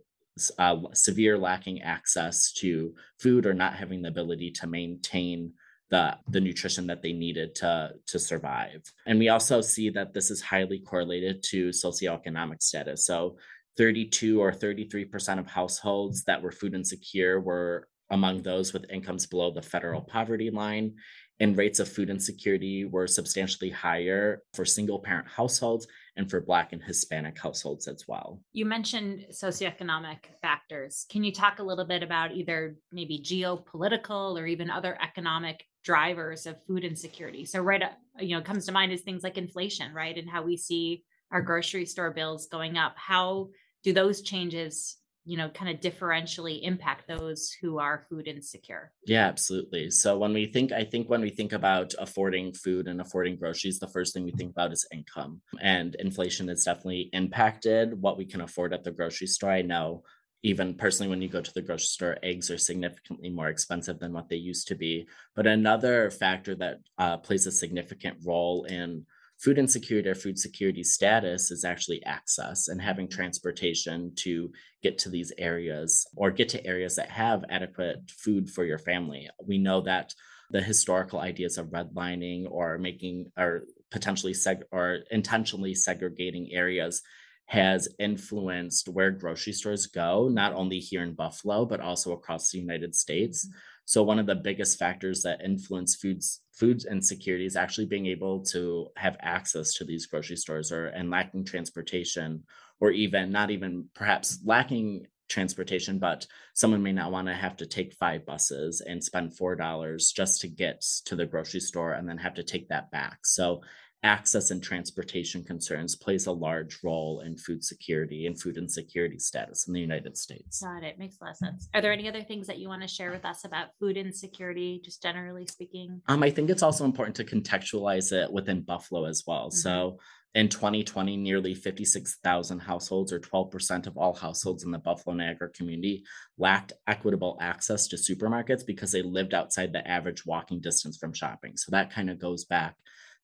uh, 0.59 0.77
severe 0.93 1.35
lacking 1.35 1.81
access 1.81 2.51
to 2.53 2.93
food 3.19 3.47
or 3.47 3.55
not 3.55 3.73
having 3.73 4.03
the 4.03 4.09
ability 4.09 4.51
to 4.51 4.67
maintain 4.67 5.51
the, 5.89 6.17
the 6.29 6.41
nutrition 6.41 6.85
that 6.87 7.01
they 7.01 7.13
needed 7.13 7.55
to, 7.55 7.93
to 8.07 8.19
survive. 8.19 8.83
And 9.05 9.19
we 9.19 9.29
also 9.29 9.61
see 9.61 9.89
that 9.91 10.13
this 10.13 10.29
is 10.29 10.41
highly 10.41 10.79
correlated 10.79 11.43
to 11.43 11.69
socioeconomic 11.69 12.61
status. 12.61 13.05
So 13.05 13.37
32 13.77 14.41
or 14.41 14.51
33% 14.51 15.39
of 15.39 15.47
households 15.47 16.23
that 16.23 16.41
were 16.41 16.51
food 16.51 16.73
insecure 16.73 17.39
were 17.39 17.87
among 18.09 18.41
those 18.41 18.73
with 18.73 18.89
incomes 18.89 19.25
below 19.25 19.51
the 19.51 19.61
federal 19.61 20.01
poverty 20.01 20.49
line. 20.49 20.95
And 21.39 21.55
rates 21.55 21.79
of 21.79 21.87
food 21.87 22.09
insecurity 22.09 22.85
were 22.85 23.05
substantially 23.05 23.69
higher 23.69 24.41
for 24.55 24.65
single 24.65 24.97
parent 24.97 25.27
households 25.27 25.85
and 26.15 26.27
for 26.27 26.41
Black 26.41 26.73
and 26.73 26.81
Hispanic 26.81 27.37
households 27.37 27.87
as 27.87 28.05
well. 28.07 28.41
You 28.53 28.65
mentioned 28.65 29.27
socioeconomic 29.31 30.17
factors. 30.41 31.05
Can 31.11 31.23
you 31.23 31.31
talk 31.31 31.59
a 31.59 31.63
little 31.63 31.85
bit 31.85 32.01
about 32.01 32.31
either 32.31 32.75
maybe 32.91 33.19
geopolitical 33.23 34.39
or 34.39 34.47
even 34.47 34.71
other 34.71 34.97
economic 34.99 35.63
drivers 35.83 36.47
of 36.47 36.55
food 36.65 36.83
insecurity? 36.83 37.45
So, 37.45 37.61
right, 37.61 37.83
you 38.19 38.35
know, 38.35 38.41
comes 38.41 38.65
to 38.65 38.71
mind 38.71 38.91
is 38.91 39.01
things 39.01 39.23
like 39.23 39.37
inflation, 39.37 39.93
right? 39.93 40.17
And 40.17 40.27
how 40.27 40.41
we 40.41 40.57
see 40.57 41.03
our 41.31 41.41
grocery 41.41 41.85
store 41.85 42.11
bills 42.11 42.47
going 42.47 42.77
up. 42.77 42.95
How 42.95 43.49
do 43.83 43.93
those 43.93 44.21
changes 44.21 44.97
you 45.27 45.35
know, 45.35 45.49
kind 45.49 45.69
of 45.69 45.81
differentially 45.81 46.61
impact 46.63 47.05
those 47.05 47.51
who 47.61 47.79
are 47.79 48.05
food 48.09 48.29
insecure? 48.29 48.93
Yeah, 49.05 49.27
absolutely. 49.27 49.91
So 49.91 50.17
when 50.17 50.31
we 50.31 50.45
think, 50.45 50.71
I 50.71 50.85
think 50.85 51.09
when 51.09 51.19
we 51.19 51.29
think 51.29 51.51
about 51.51 51.93
affording 51.99 52.53
food 52.53 52.87
and 52.87 53.01
affording 53.01 53.35
groceries, 53.35 53.77
the 53.77 53.89
first 53.89 54.13
thing 54.13 54.23
we 54.23 54.31
think 54.31 54.51
about 54.51 54.71
is 54.71 54.87
income. 54.93 55.41
And 55.59 55.95
inflation 55.95 56.47
has 56.47 56.63
definitely 56.63 57.09
impacted 57.11 58.01
what 58.01 58.17
we 58.17 58.23
can 58.23 58.39
afford 58.39 58.73
at 58.73 58.85
the 58.85 58.91
grocery 58.91 59.27
store. 59.27 59.51
I 59.51 59.63
know 59.63 60.03
even 60.43 60.75
personally 60.75 61.09
when 61.09 61.21
you 61.21 61.27
go 61.27 61.41
to 61.41 61.53
the 61.53 61.61
grocery 61.61 61.87
store 61.87 62.17
eggs 62.23 62.49
are 62.49 62.57
significantly 62.57 63.29
more 63.29 63.49
expensive 63.49 63.99
than 63.99 64.13
what 64.13 64.29
they 64.29 64.35
used 64.35 64.67
to 64.67 64.75
be 64.75 65.07
but 65.35 65.47
another 65.47 66.11
factor 66.11 66.53
that 66.53 66.77
uh, 66.99 67.17
plays 67.17 67.47
a 67.47 67.51
significant 67.51 68.15
role 68.23 68.63
in 68.65 69.03
food 69.39 69.57
insecurity 69.57 70.09
or 70.09 70.15
food 70.15 70.37
security 70.39 70.83
status 70.83 71.51
is 71.51 71.63
actually 71.63 72.03
access 72.05 72.67
and 72.67 72.81
having 72.81 73.07
transportation 73.07 74.11
to 74.15 74.51
get 74.81 74.97
to 74.97 75.09
these 75.09 75.31
areas 75.37 76.07
or 76.15 76.31
get 76.31 76.49
to 76.49 76.65
areas 76.65 76.95
that 76.95 77.09
have 77.09 77.43
adequate 77.49 77.99
food 78.09 78.49
for 78.49 78.65
your 78.65 78.79
family. 78.79 79.29
We 79.45 79.57
know 79.57 79.81
that 79.81 80.13
the 80.49 80.61
historical 80.61 81.19
ideas 81.19 81.57
of 81.57 81.67
redlining 81.67 82.49
or 82.49 82.77
making 82.77 83.31
or 83.37 83.63
potentially 83.91 84.33
seg- 84.33 84.63
or 84.71 84.99
intentionally 85.11 85.75
segregating 85.75 86.49
areas 86.51 87.01
has 87.45 87.87
influenced 87.97 88.89
where 88.89 89.11
grocery 89.11 89.53
stores 89.53 89.87
go, 89.87 90.29
not 90.29 90.53
only 90.53 90.79
here 90.79 91.01
in 91.01 91.13
Buffalo, 91.13 91.65
but 91.65 91.79
also 91.79 92.11
across 92.11 92.51
the 92.51 92.59
United 92.59 92.93
States. 92.95 93.45
Mm-hmm. 93.45 93.57
So 93.87 94.03
one 94.03 94.19
of 94.19 94.25
the 94.25 94.35
biggest 94.35 94.77
factors 94.77 95.21
that 95.21 95.41
influence 95.41 95.95
foods 95.95 96.41
food 96.51 96.83
insecurity 96.91 97.45
is 97.45 97.55
actually 97.55 97.85
being 97.85 98.07
able 98.07 98.43
to 98.43 98.87
have 98.97 99.15
access 99.21 99.73
to 99.75 99.85
these 99.85 100.07
grocery 100.07 100.35
stores 100.35 100.73
or 100.73 100.87
and 100.87 101.09
lacking 101.09 101.45
transportation 101.45 102.43
or 102.81 102.91
even 102.91 103.31
not 103.31 103.49
even 103.49 103.85
perhaps 103.93 104.39
lacking 104.43 105.07
transportation, 105.29 105.99
but 105.99 106.27
someone 106.53 106.83
may 106.83 106.91
not 106.91 107.13
want 107.13 107.27
to 107.27 107.33
have 107.33 107.55
to 107.57 107.65
take 107.65 107.93
five 107.93 108.25
buses 108.25 108.81
and 108.81 109.01
spend 109.01 109.37
four 109.37 109.55
dollars 109.55 110.11
just 110.11 110.41
to 110.41 110.49
get 110.49 110.81
to 111.05 111.15
the 111.15 111.25
grocery 111.25 111.61
store 111.61 111.93
and 111.93 112.09
then 112.09 112.17
have 112.17 112.33
to 112.33 112.43
take 112.43 112.67
that 112.67 112.91
back. 112.91 113.19
So 113.23 113.61
access 114.03 114.51
and 114.51 114.61
transportation 114.61 115.43
concerns 115.43 115.95
plays 115.95 116.27
a 116.27 116.31
large 116.31 116.77
role 116.83 117.21
in 117.21 117.35
food 117.37 117.63
security 117.63 118.27
and 118.27 118.39
food 118.39 118.57
insecurity 118.57 119.19
status 119.19 119.67
in 119.67 119.73
the 119.73 119.79
United 119.79 120.17
States. 120.17 120.61
Got 120.61 120.83
it. 120.83 120.99
Makes 120.99 121.17
a 121.19 121.25
lot 121.25 121.31
of 121.31 121.37
sense. 121.37 121.69
Are 121.73 121.81
there 121.81 121.91
any 121.91 122.07
other 122.07 122.21
things 122.21 122.47
that 122.47 122.59
you 122.59 122.67
want 122.67 122.83
to 122.83 122.87
share 122.87 123.11
with 123.11 123.25
us 123.25 123.43
about 123.43 123.69
food 123.79 123.97
insecurity, 123.97 124.81
just 124.83 125.01
generally 125.01 125.47
speaking? 125.47 126.01
Um, 126.07 126.23
I 126.23 126.29
think 126.29 126.49
it's 126.49 126.63
also 126.63 126.85
important 126.85 127.15
to 127.17 127.23
contextualize 127.23 128.11
it 128.11 128.31
within 128.31 128.61
Buffalo 128.61 129.05
as 129.05 129.23
well. 129.25 129.47
Mm-hmm. 129.47 129.57
So 129.57 129.99
in 130.35 130.49
2020, 130.49 131.17
nearly 131.17 131.55
56,000 131.55 132.59
households, 132.59 133.11
or 133.11 133.19
12% 133.19 133.87
of 133.87 133.97
all 133.97 134.13
households 134.13 134.63
in 134.63 134.71
the 134.71 134.77
Buffalo 134.77 135.15
Niagara 135.15 135.49
community, 135.49 136.03
lacked 136.37 136.73
equitable 136.85 137.37
access 137.41 137.87
to 137.87 137.95
supermarkets 137.95 138.63
because 138.63 138.91
they 138.91 139.01
lived 139.01 139.33
outside 139.33 139.73
the 139.73 139.87
average 139.87 140.25
walking 140.27 140.61
distance 140.61 140.97
from 140.97 141.13
shopping. 141.13 141.57
So 141.57 141.71
that 141.71 141.91
kind 141.91 142.11
of 142.11 142.19
goes 142.19 142.45
back 142.45 142.75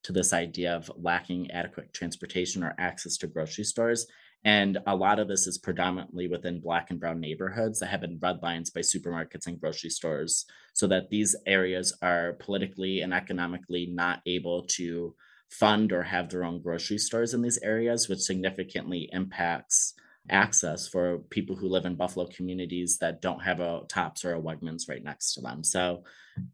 to 0.03 0.11
this 0.11 0.33
idea 0.33 0.75
of 0.75 0.91
lacking 0.97 1.49
adequate 1.51 1.93
transportation 1.93 2.63
or 2.63 2.75
access 2.77 3.17
to 3.17 3.27
grocery 3.27 3.63
stores. 3.63 4.05
And 4.45 4.77
a 4.87 4.95
lot 4.95 5.19
of 5.19 5.29
this 5.29 5.47
is 5.47 5.57
predominantly 5.57 6.27
within 6.27 6.59
Black 6.59 6.91
and 6.91 6.99
Brown 6.99 7.21
neighborhoods 7.21 7.79
that 7.79 7.87
have 7.87 8.01
been 8.01 8.19
redlined 8.19 8.73
by 8.73 8.81
supermarkets 8.81 9.47
and 9.47 9.59
grocery 9.59 9.89
stores, 9.89 10.45
so 10.73 10.85
that 10.87 11.09
these 11.09 11.35
areas 11.45 11.97
are 12.01 12.33
politically 12.33 13.01
and 13.01 13.13
economically 13.13 13.85
not 13.85 14.21
able 14.25 14.63
to 14.63 15.15
fund 15.49 15.93
or 15.93 16.03
have 16.03 16.29
their 16.29 16.43
own 16.43 16.61
grocery 16.61 16.97
stores 16.97 17.33
in 17.33 17.41
these 17.41 17.59
areas, 17.59 18.09
which 18.09 18.19
significantly 18.19 19.09
impacts 19.13 19.93
access 20.29 20.87
for 20.87 21.19
people 21.29 21.55
who 21.55 21.67
live 21.67 21.85
in 21.85 21.95
Buffalo 21.95 22.27
communities 22.27 22.97
that 22.99 23.21
don't 23.21 23.43
have 23.43 23.59
a 23.59 23.81
Tops 23.89 24.23
or 24.23 24.35
a 24.35 24.41
Wegmans 24.41 24.87
right 24.87 25.03
next 25.03 25.33
to 25.33 25.41
them. 25.41 25.63
So 25.63 26.03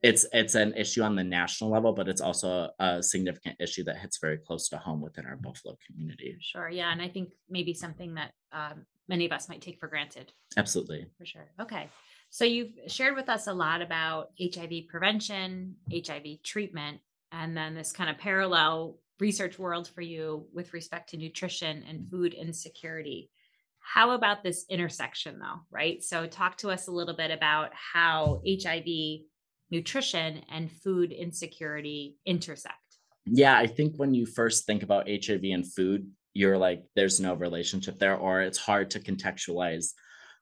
it's 0.01 0.25
it's 0.33 0.55
an 0.55 0.73
issue 0.75 1.03
on 1.03 1.15
the 1.15 1.23
national 1.23 1.69
level, 1.69 1.93
but 1.93 2.07
it's 2.07 2.21
also 2.21 2.69
a 2.79 3.01
significant 3.01 3.57
issue 3.59 3.83
that 3.85 3.97
hits 3.97 4.17
very 4.19 4.37
close 4.37 4.67
to 4.69 4.77
home 4.77 5.01
within 5.01 5.25
our 5.25 5.37
Buffalo 5.37 5.77
community. 5.85 6.35
Sure, 6.41 6.69
yeah, 6.69 6.91
and 6.91 7.01
I 7.01 7.07
think 7.07 7.29
maybe 7.49 7.73
something 7.73 8.15
that 8.15 8.31
um, 8.51 8.85
many 9.07 9.25
of 9.25 9.31
us 9.31 9.47
might 9.47 9.61
take 9.61 9.79
for 9.79 9.87
granted. 9.87 10.33
Absolutely, 10.57 11.07
for 11.17 11.25
sure. 11.25 11.51
Okay, 11.61 11.87
so 12.29 12.43
you've 12.45 12.73
shared 12.87 13.15
with 13.15 13.29
us 13.29 13.47
a 13.47 13.53
lot 13.53 13.81
about 13.81 14.31
HIV 14.41 14.87
prevention, 14.89 15.75
HIV 15.93 16.43
treatment, 16.43 16.99
and 17.31 17.55
then 17.55 17.75
this 17.75 17.91
kind 17.91 18.09
of 18.09 18.17
parallel 18.17 18.97
research 19.19 19.59
world 19.59 19.87
for 19.87 20.01
you 20.01 20.45
with 20.53 20.73
respect 20.73 21.09
to 21.09 21.17
nutrition 21.17 21.83
and 21.87 22.09
food 22.09 22.33
insecurity. 22.33 23.29
How 23.91 24.11
about 24.11 24.43
this 24.43 24.65
intersection, 24.69 25.39
though, 25.39 25.61
right? 25.71 26.03
So, 26.03 26.27
talk 26.27 26.57
to 26.57 26.69
us 26.69 26.87
a 26.87 26.91
little 26.91 27.15
bit 27.15 27.31
about 27.31 27.71
how 27.73 28.41
HIV, 28.47 29.21
nutrition, 29.71 30.43
and 30.51 30.71
food 30.71 31.11
insecurity 31.11 32.15
intersect. 32.23 32.75
Yeah, 33.25 33.57
I 33.57 33.65
think 33.65 33.95
when 33.97 34.13
you 34.13 34.27
first 34.27 34.67
think 34.67 34.83
about 34.83 35.09
HIV 35.09 35.41
and 35.45 35.65
food, 35.65 36.11
you're 36.35 36.57
like, 36.57 36.83
there's 36.95 37.19
no 37.19 37.33
relationship 37.33 37.97
there, 37.97 38.15
or 38.15 38.41
it's 38.41 38.59
hard 38.59 38.91
to 38.91 38.99
contextualize 38.99 39.93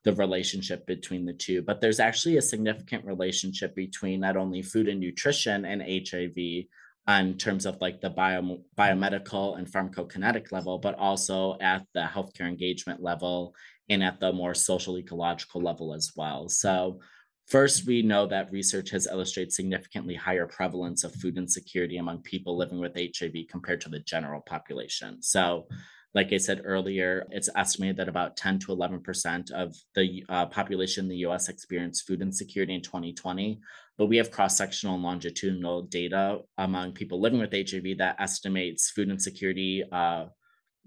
the 0.03 0.13
relationship 0.13 0.85
between 0.85 1.25
the 1.25 1.33
two. 1.33 1.61
But 1.61 1.79
there's 1.79 2.01
actually 2.01 2.35
a 2.35 2.41
significant 2.41 3.05
relationship 3.05 3.75
between 3.75 4.19
not 4.19 4.35
only 4.35 4.61
food 4.61 4.89
and 4.89 4.99
nutrition 4.99 5.63
and 5.63 5.81
HIV, 5.81 6.65
in 7.07 7.37
terms 7.37 7.65
of 7.65 7.79
like 7.79 8.01
the 8.01 8.09
bio, 8.09 8.59
biomedical 8.77 9.57
and 9.57 9.67
pharmacokinetic 9.67 10.51
level, 10.51 10.77
but 10.77 10.95
also 10.95 11.57
at 11.61 11.85
the 11.93 12.01
healthcare 12.01 12.47
engagement 12.47 13.01
level 13.01 13.55
and 13.89 14.03
at 14.03 14.19
the 14.19 14.33
more 14.33 14.53
social 14.53 14.97
ecological 14.97 15.61
level 15.61 15.93
as 15.93 16.11
well. 16.15 16.49
So, 16.49 16.99
first, 17.47 17.87
we 17.87 18.01
know 18.01 18.27
that 18.27 18.51
research 18.51 18.89
has 18.89 19.07
illustrated 19.07 19.53
significantly 19.53 20.15
higher 20.15 20.47
prevalence 20.47 21.05
of 21.05 21.13
food 21.15 21.37
insecurity 21.37 21.97
among 21.97 22.23
people 22.23 22.57
living 22.57 22.79
with 22.79 22.97
HIV 22.97 23.33
compared 23.49 23.79
to 23.81 23.89
the 23.89 23.99
general 24.01 24.41
population. 24.41 25.21
So, 25.23 25.67
like 26.13 26.33
I 26.33 26.37
said 26.37 26.61
earlier, 26.65 27.25
it's 27.29 27.49
estimated 27.55 27.97
that 27.97 28.09
about 28.09 28.35
10 28.37 28.59
to 28.59 28.67
11% 28.67 29.51
of 29.51 29.75
the 29.93 30.25
uh, 30.29 30.45
population 30.47 31.05
in 31.05 31.09
the 31.09 31.17
US 31.27 31.47
experienced 31.47 32.07
food 32.07 32.21
insecurity 32.21 32.73
in 32.73 32.81
2020, 32.81 33.59
but 33.97 34.07
we 34.07 34.17
have 34.17 34.31
cross 34.31 34.57
sectional 34.57 34.95
and 34.95 35.03
longitudinal 35.03 35.83
data 35.83 36.39
among 36.57 36.93
people 36.93 37.19
living 37.19 37.39
with 37.39 37.51
HIV 37.51 37.97
that 37.97 38.19
estimates 38.19 38.91
food 38.91 39.09
insecurity 39.09 39.83
uh, 39.91 40.25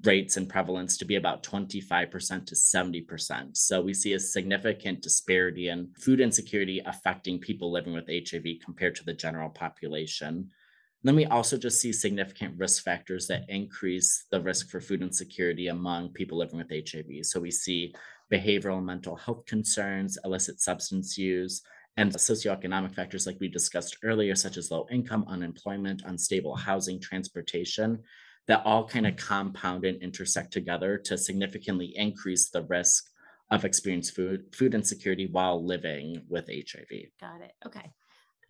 rates 0.05 0.37
and 0.37 0.49
prevalence 0.49 0.97
to 0.97 1.05
be 1.05 1.17
about 1.17 1.43
25% 1.43 2.47
to 2.47 2.55
70%. 2.55 3.57
So 3.57 3.83
we 3.83 3.93
see 3.93 4.15
a 4.15 4.21
significant 4.21 5.03
disparity 5.03 5.69
in 5.69 5.91
food 5.99 6.21
insecurity 6.21 6.81
affecting 6.87 7.39
people 7.39 7.71
living 7.71 7.93
with 7.93 8.09
HIV 8.09 8.45
compared 8.65 8.95
to 8.97 9.05
the 9.05 9.13
general 9.13 9.51
population. 9.51 10.51
Then 11.03 11.17
we 11.17 11.27
also 11.27 11.57
just 11.57 11.81
see 11.81 11.93
significant 11.93 12.59
risk 12.59 12.85
factors 12.85 13.27
that 13.27 13.49
increase 13.49 14.27
the 14.31 14.41
risk 14.41 14.71
for 14.71 14.81
food 14.81 15.03
insecurity 15.03 15.69
among 15.69 16.11
people 16.11 16.39
living 16.39 16.59
with 16.59 16.71
HIV. 16.71 17.25
So 17.25 17.41
we 17.41 17.51
see 17.51 17.95
behavioral 18.31 18.79
and 18.79 18.87
mental 18.87 19.17
health 19.17 19.47
concerns, 19.47 20.19
illicit 20.25 20.61
substance 20.61 21.19
use, 21.19 21.63
and 22.01 22.13
socioeconomic 22.13 22.95
factors 22.95 23.27
like 23.27 23.39
we 23.41 23.49
discussed 23.49 23.99
earlier, 24.03 24.35
such 24.35 24.57
as 24.57 24.71
low 24.71 24.87
income, 24.91 25.25
unemployment, 25.29 26.03
unstable 26.07 26.57
housing, 26.57 26.99
transportation, 26.99 27.99
that 28.47 28.63
all 28.65 28.87
kind 28.87 29.07
of 29.07 29.17
compound 29.17 29.85
and 29.85 30.03
intersect 30.03 30.51
together 30.51 30.97
to 30.97 31.19
significantly 31.19 31.93
increase 31.97 32.49
the 32.49 32.63
risk 32.63 33.11
of 33.51 33.65
experiencing 33.65 34.15
food 34.15 34.45
food 34.55 34.75
insecurity 34.75 35.27
while 35.27 35.63
living 35.65 36.23
with 36.29 36.49
HIV. 36.49 36.89
Got 37.21 37.43
it. 37.43 37.53
Okay. 37.67 37.91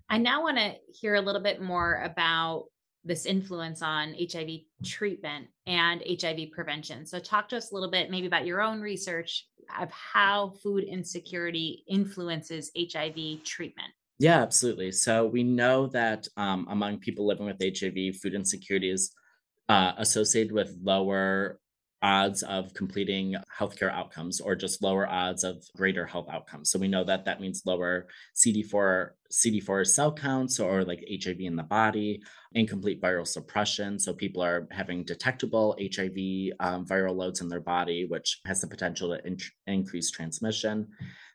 I 0.09 0.19
now 0.19 0.43
want 0.43 0.59
to 0.59 0.75
hear 1.01 1.17
a 1.17 1.21
little 1.21 1.43
bit 1.43 1.61
more 1.61 2.03
about 2.05 2.67
this 3.05 3.27
influence 3.27 3.83
on 3.83 4.15
HIV 4.21 4.61
treatment 4.85 5.47
and 5.67 6.03
HIV 6.21 6.51
prevention. 6.53 7.07
So, 7.07 7.19
talk 7.19 7.49
to 7.51 7.57
us 7.57 7.71
a 7.71 7.75
little 7.75 7.91
bit 7.91 8.11
maybe 8.11 8.27
about 8.27 8.47
your 8.47 8.61
own 8.61 8.81
research 8.81 9.47
of 9.81 9.91
how 9.91 10.51
food 10.63 10.85
insecurity 10.85 11.85
influences 11.89 12.71
HIV 12.77 13.45
treatment. 13.45 13.89
Yeah, 14.19 14.43
absolutely. 14.43 14.93
So, 14.93 15.27
we 15.27 15.43
know 15.43 15.87
that 15.89 16.27
um, 16.37 16.67
among 16.71 16.99
people 16.99 17.27
living 17.27 17.47
with 17.47 17.63
HIV, 17.63 18.17
food 18.17 18.35
insecurity 18.35 18.91
is 18.91 19.13
uh, 19.69 19.93
associated 19.99 20.53
with 20.53 20.77
lower 20.83 21.59
odds 22.03 22.43
of 22.43 22.73
completing 22.75 23.37
healthcare 23.59 23.93
outcomes 23.93 24.41
or 24.41 24.55
just 24.55 24.83
lower 24.83 25.07
odds 25.09 25.45
of 25.45 25.65
greater 25.77 26.07
health 26.07 26.29
outcomes. 26.31 26.71
So 26.71 26.79
we 26.79 26.89
know 26.89 27.05
that 27.05 27.25
that 27.27 27.41
means 27.41 27.63
lower 27.67 28.07
CD4 28.35 29.11
CD4 29.31 29.87
cell 29.87 30.13
counts 30.13 30.59
or 30.59 30.85
like 30.85 31.05
HIV 31.09 31.41
in 31.41 31.55
the 31.55 31.63
body, 31.63 32.21
incomplete 32.53 33.01
viral 33.01 33.27
suppression. 33.27 33.99
So 33.99 34.13
people 34.13 34.43
are 34.43 34.67
having 34.73 35.05
detectable 35.05 35.77
HIV 35.81 36.57
um, 36.59 36.85
viral 36.85 37.17
loads 37.17 37.41
in 37.41 37.49
their 37.49 37.61
body, 37.61 38.07
which 38.07 38.41
has 38.47 38.61
the 38.61 38.67
potential 38.67 39.11
to 39.11 39.25
in- 39.25 39.39
increase 39.67 40.11
transmission. 40.11 40.89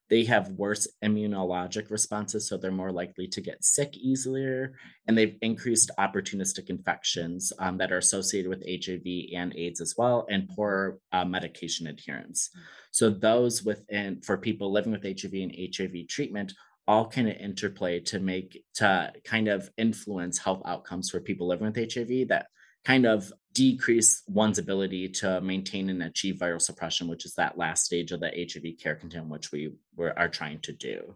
They 0.09 0.23
have 0.25 0.49
worse 0.51 0.87
immunologic 1.03 1.89
responses, 1.89 2.47
so 2.47 2.57
they're 2.57 2.71
more 2.71 2.91
likely 2.91 3.27
to 3.27 3.41
get 3.41 3.63
sick 3.63 3.95
easier, 3.97 4.75
and 5.07 5.17
they've 5.17 5.37
increased 5.41 5.91
opportunistic 5.97 6.69
infections 6.69 7.51
um, 7.59 7.77
that 7.77 7.91
are 7.91 7.97
associated 7.97 8.49
with 8.49 8.63
HIV 8.67 9.31
and 9.35 9.55
AIDS 9.55 9.81
as 9.81 9.95
well, 9.97 10.25
and 10.29 10.49
poor 10.49 10.99
uh, 11.11 11.25
medication 11.25 11.87
adherence. 11.87 12.49
So 12.91 13.09
those 13.09 13.63
within 13.63 14.21
for 14.21 14.37
people 14.37 14.71
living 14.71 14.91
with 14.91 15.03
HIV 15.03 15.33
and 15.33 15.55
HIV 15.75 16.07
treatment 16.07 16.53
all 16.87 17.07
kind 17.07 17.27
of 17.27 17.35
interplay 17.37 17.99
to 17.99 18.19
make 18.19 18.63
to 18.75 19.11
kind 19.23 19.47
of 19.47 19.69
influence 19.77 20.37
health 20.37 20.61
outcomes 20.65 21.09
for 21.09 21.19
people 21.19 21.47
living 21.47 21.65
with 21.65 21.93
HIV 21.93 22.27
that 22.27 22.47
kind 22.85 23.05
of 23.05 23.33
decrease 23.53 24.21
one's 24.27 24.59
ability 24.59 25.09
to 25.09 25.41
maintain 25.41 25.89
and 25.89 26.03
achieve 26.03 26.35
viral 26.35 26.61
suppression, 26.61 27.07
which 27.07 27.25
is 27.25 27.33
that 27.35 27.57
last 27.57 27.85
stage 27.85 28.11
of 28.11 28.19
the 28.19 28.29
HIV 28.29 28.77
care 28.81 28.95
continuum, 28.95 29.29
which 29.29 29.51
we 29.51 29.73
were, 29.95 30.17
are 30.19 30.29
trying 30.29 30.59
to 30.59 30.71
do. 30.71 31.15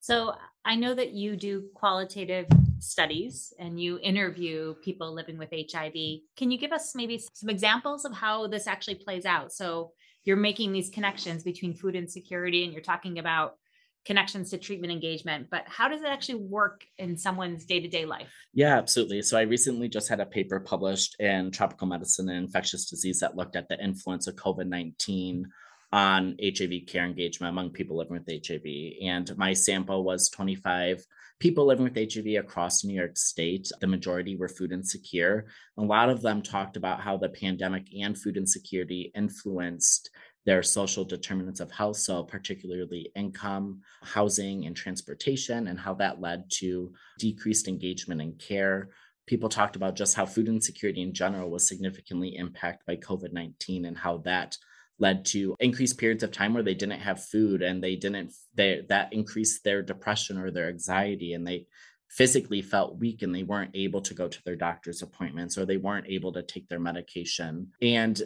So 0.00 0.34
I 0.64 0.76
know 0.76 0.94
that 0.94 1.12
you 1.12 1.36
do 1.36 1.64
qualitative 1.74 2.46
studies 2.78 3.52
and 3.58 3.80
you 3.80 3.98
interview 4.02 4.74
people 4.82 5.12
living 5.12 5.38
with 5.38 5.50
HIV. 5.50 5.94
Can 6.36 6.50
you 6.50 6.58
give 6.58 6.72
us 6.72 6.94
maybe 6.94 7.22
some 7.32 7.48
examples 7.48 8.04
of 8.04 8.12
how 8.12 8.46
this 8.46 8.66
actually 8.66 8.96
plays 8.96 9.24
out? 9.24 9.52
So 9.52 9.92
you're 10.24 10.36
making 10.36 10.72
these 10.72 10.90
connections 10.90 11.42
between 11.42 11.74
food 11.74 11.96
insecurity 11.96 12.64
and 12.64 12.72
you're 12.72 12.82
talking 12.82 13.18
about 13.18 13.56
connections 14.04 14.50
to 14.50 14.58
treatment 14.58 14.92
engagement, 14.92 15.48
but 15.50 15.62
how 15.66 15.88
does 15.88 16.02
it 16.02 16.08
actually 16.08 16.36
work 16.36 16.84
in 16.98 17.16
someone's 17.16 17.64
day 17.64 17.80
to 17.80 17.88
day 17.88 18.04
life? 18.04 18.32
Yeah, 18.52 18.76
absolutely. 18.76 19.22
So 19.22 19.38
I 19.38 19.42
recently 19.42 19.88
just 19.88 20.08
had 20.08 20.20
a 20.20 20.26
paper 20.26 20.60
published 20.60 21.18
in 21.20 21.50
Tropical 21.50 21.86
Medicine 21.86 22.28
and 22.28 22.44
Infectious 22.44 22.88
Disease 22.88 23.20
that 23.20 23.36
looked 23.36 23.56
at 23.56 23.68
the 23.68 23.82
influence 23.82 24.26
of 24.26 24.36
COVID 24.36 24.66
19 24.66 25.46
on 25.92 26.36
HIV 26.42 26.86
care 26.88 27.04
engagement 27.04 27.50
among 27.52 27.70
people 27.70 27.96
living 27.96 28.14
with 28.14 28.46
HIV. 28.46 28.64
And 29.02 29.36
my 29.38 29.52
sample 29.52 30.02
was 30.02 30.28
25 30.30 31.04
people 31.38 31.66
living 31.66 31.84
with 31.84 31.94
HIV 31.94 32.44
across 32.44 32.82
New 32.82 32.94
York 32.94 33.16
State. 33.16 33.70
The 33.80 33.86
majority 33.86 34.36
were 34.36 34.48
food 34.48 34.72
insecure. 34.72 35.46
A 35.78 35.82
lot 35.82 36.08
of 36.08 36.20
them 36.20 36.42
talked 36.42 36.76
about 36.76 37.00
how 37.00 37.16
the 37.16 37.28
pandemic 37.28 37.86
and 37.96 38.18
food 38.18 38.36
insecurity 38.36 39.12
influenced 39.14 40.10
their 40.46 40.62
social 40.62 41.04
determinants 41.04 41.60
of 41.60 41.70
health, 41.70 41.96
so 41.96 42.22
particularly 42.22 43.10
income, 43.16 43.80
housing, 44.02 44.66
and 44.66 44.76
transportation, 44.76 45.68
and 45.68 45.78
how 45.78 45.94
that 45.94 46.20
led 46.20 46.50
to 46.50 46.92
decreased 47.18 47.68
engagement 47.68 48.20
in 48.20 48.32
care. 48.34 48.90
People 49.26 49.48
talked 49.48 49.76
about 49.76 49.96
just 49.96 50.14
how 50.14 50.26
food 50.26 50.48
insecurity 50.48 51.00
in 51.00 51.14
general 51.14 51.50
was 51.50 51.66
significantly 51.66 52.36
impacted 52.36 52.84
by 52.86 52.96
COVID 52.96 53.32
19 53.32 53.86
and 53.86 53.96
how 53.96 54.18
that 54.18 54.56
led 54.98 55.24
to 55.24 55.56
increased 55.60 55.98
periods 55.98 56.22
of 56.22 56.30
time 56.30 56.54
where 56.54 56.62
they 56.62 56.74
didn't 56.74 57.00
have 57.00 57.24
food 57.24 57.62
and 57.62 57.82
they 57.82 57.96
didn't 57.96 58.32
they 58.54 58.82
that 58.88 59.12
increased 59.12 59.64
their 59.64 59.82
depression 59.82 60.38
or 60.38 60.50
their 60.50 60.68
anxiety 60.68 61.32
and 61.32 61.46
they 61.46 61.66
physically 62.08 62.62
felt 62.62 62.98
weak 62.98 63.22
and 63.22 63.34
they 63.34 63.42
weren't 63.42 63.72
able 63.74 64.00
to 64.00 64.14
go 64.14 64.28
to 64.28 64.38
their 64.44 64.54
doctor's 64.54 65.02
appointments 65.02 65.58
or 65.58 65.66
they 65.66 65.78
weren't 65.78 66.06
able 66.08 66.32
to 66.32 66.44
take 66.44 66.68
their 66.68 66.78
medication 66.78 67.68
and 67.82 68.22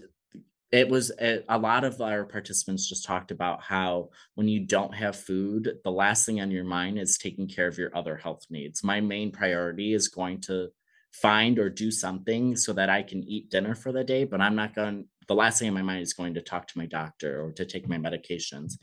it 0.71 0.89
was 0.89 1.11
a, 1.21 1.43
a, 1.49 1.59
lot 1.59 1.85
of 1.85 2.01
our 2.01 2.25
participants 2.25 2.89
just 2.89 3.05
talked 3.05 3.31
about 3.31 3.63
how 3.63 4.11
when 4.35 4.49
you 4.49 4.67
don't 4.67 4.95
have 4.95 5.17
food 5.17 5.79
the 5.83 5.91
last 5.91 6.27
thing 6.27 6.41
on 6.41 6.51
your 6.51 6.65
mind 6.65 6.99
is 6.99 7.17
taking 7.17 7.49
care 7.49 7.67
of 7.67 7.79
your 7.79 7.97
other 7.97 8.17
health 8.17 8.45
needs. 8.51 8.85
My 8.85 9.01
main 9.01 9.31
priority 9.33 9.95
is 9.95 10.09
going 10.09 10.43
to 10.43 10.69
find 11.13 11.59
or 11.59 11.71
do 11.71 11.91
something 11.91 12.55
so 12.57 12.73
that 12.73 12.91
i 12.91 13.03
can 13.03 13.23
eat 13.25 13.51
dinner 13.51 13.75
for 13.75 13.93
the 13.93 14.05
day 14.05 14.25
but 14.25 14.41
i'm 14.41 14.55
not 14.55 14.75
going 14.75 15.07
the 15.27 15.35
last 15.35 15.59
thing 15.59 15.69
in 15.69 15.75
my 15.75 15.83
mind 15.83 16.03
is 16.03 16.13
going 16.13 16.35
to 16.35 16.43
talk 16.43 16.67
to 16.67 16.79
my 16.79 16.87
doctor 16.87 17.43
or 17.43 17.53
to 17.53 17.65
take 17.65 17.89
my 17.89 17.97
medications 17.97 18.75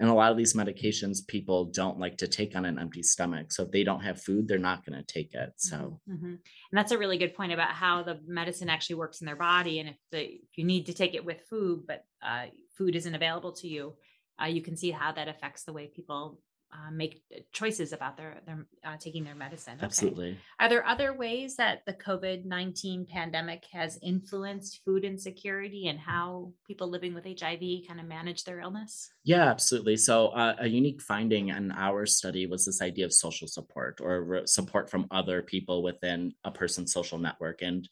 and 0.00 0.08
a 0.08 0.14
lot 0.14 0.30
of 0.30 0.36
these 0.36 0.54
medications 0.54 1.26
people 1.26 1.66
don't 1.66 1.98
like 1.98 2.16
to 2.16 2.26
take 2.26 2.56
on 2.56 2.64
an 2.64 2.78
empty 2.78 3.02
stomach 3.02 3.52
so 3.52 3.62
if 3.62 3.70
they 3.70 3.84
don't 3.84 4.02
have 4.02 4.20
food 4.20 4.48
they're 4.48 4.58
not 4.58 4.84
going 4.84 4.98
to 4.98 5.12
take 5.12 5.34
it 5.34 5.52
so 5.56 5.76
mm-hmm. 5.76 6.14
mm-hmm. 6.14 6.26
and 6.26 6.38
that's 6.72 6.92
a 6.92 6.98
really 6.98 7.18
good 7.18 7.34
point 7.34 7.52
about 7.52 7.70
how 7.70 8.02
the 8.02 8.18
medicine 8.26 8.68
actually 8.68 8.96
works 8.96 9.20
in 9.20 9.26
their 9.26 9.36
body 9.36 9.80
and 9.80 9.88
if 9.88 9.96
the 10.10 10.40
you 10.56 10.64
need 10.64 10.86
to 10.86 10.94
take 10.94 11.14
it 11.14 11.24
with 11.24 11.46
food 11.48 11.82
but 11.86 12.04
uh, 12.24 12.46
food 12.76 12.96
isn't 12.96 13.14
available 13.14 13.52
to 13.52 13.68
you 13.68 13.94
uh, 14.42 14.46
you 14.46 14.62
can 14.62 14.76
see 14.76 14.90
how 14.90 15.12
that 15.12 15.28
affects 15.28 15.64
the 15.64 15.72
way 15.72 15.86
people 15.86 16.40
uh, 16.74 16.90
make 16.90 17.22
uh, 17.34 17.40
choices 17.52 17.92
about 17.92 18.16
their 18.16 18.40
their 18.46 18.66
uh, 18.84 18.96
taking 18.98 19.24
their 19.24 19.34
medicine. 19.34 19.74
Okay. 19.76 19.86
Absolutely. 19.86 20.38
Are 20.58 20.68
there 20.68 20.84
other 20.84 21.16
ways 21.16 21.56
that 21.56 21.82
the 21.86 21.92
COVID 21.94 22.44
nineteen 22.44 23.06
pandemic 23.06 23.64
has 23.72 23.98
influenced 24.02 24.80
food 24.84 25.04
insecurity 25.04 25.88
and 25.88 25.98
how 25.98 26.52
people 26.66 26.88
living 26.88 27.14
with 27.14 27.24
HIV 27.24 27.86
kind 27.86 28.00
of 28.00 28.06
manage 28.06 28.44
their 28.44 28.60
illness? 28.60 29.10
Yeah, 29.24 29.48
absolutely. 29.48 29.96
So 29.96 30.28
uh, 30.28 30.56
a 30.58 30.66
unique 30.66 31.00
finding 31.00 31.48
in 31.48 31.70
our 31.72 32.06
study 32.06 32.46
was 32.46 32.66
this 32.66 32.82
idea 32.82 33.04
of 33.04 33.12
social 33.12 33.46
support 33.46 34.00
or 34.02 34.24
re- 34.24 34.46
support 34.46 34.90
from 34.90 35.06
other 35.10 35.42
people 35.42 35.82
within 35.82 36.32
a 36.44 36.50
person's 36.50 36.92
social 36.92 37.18
network 37.18 37.62
and 37.62 37.88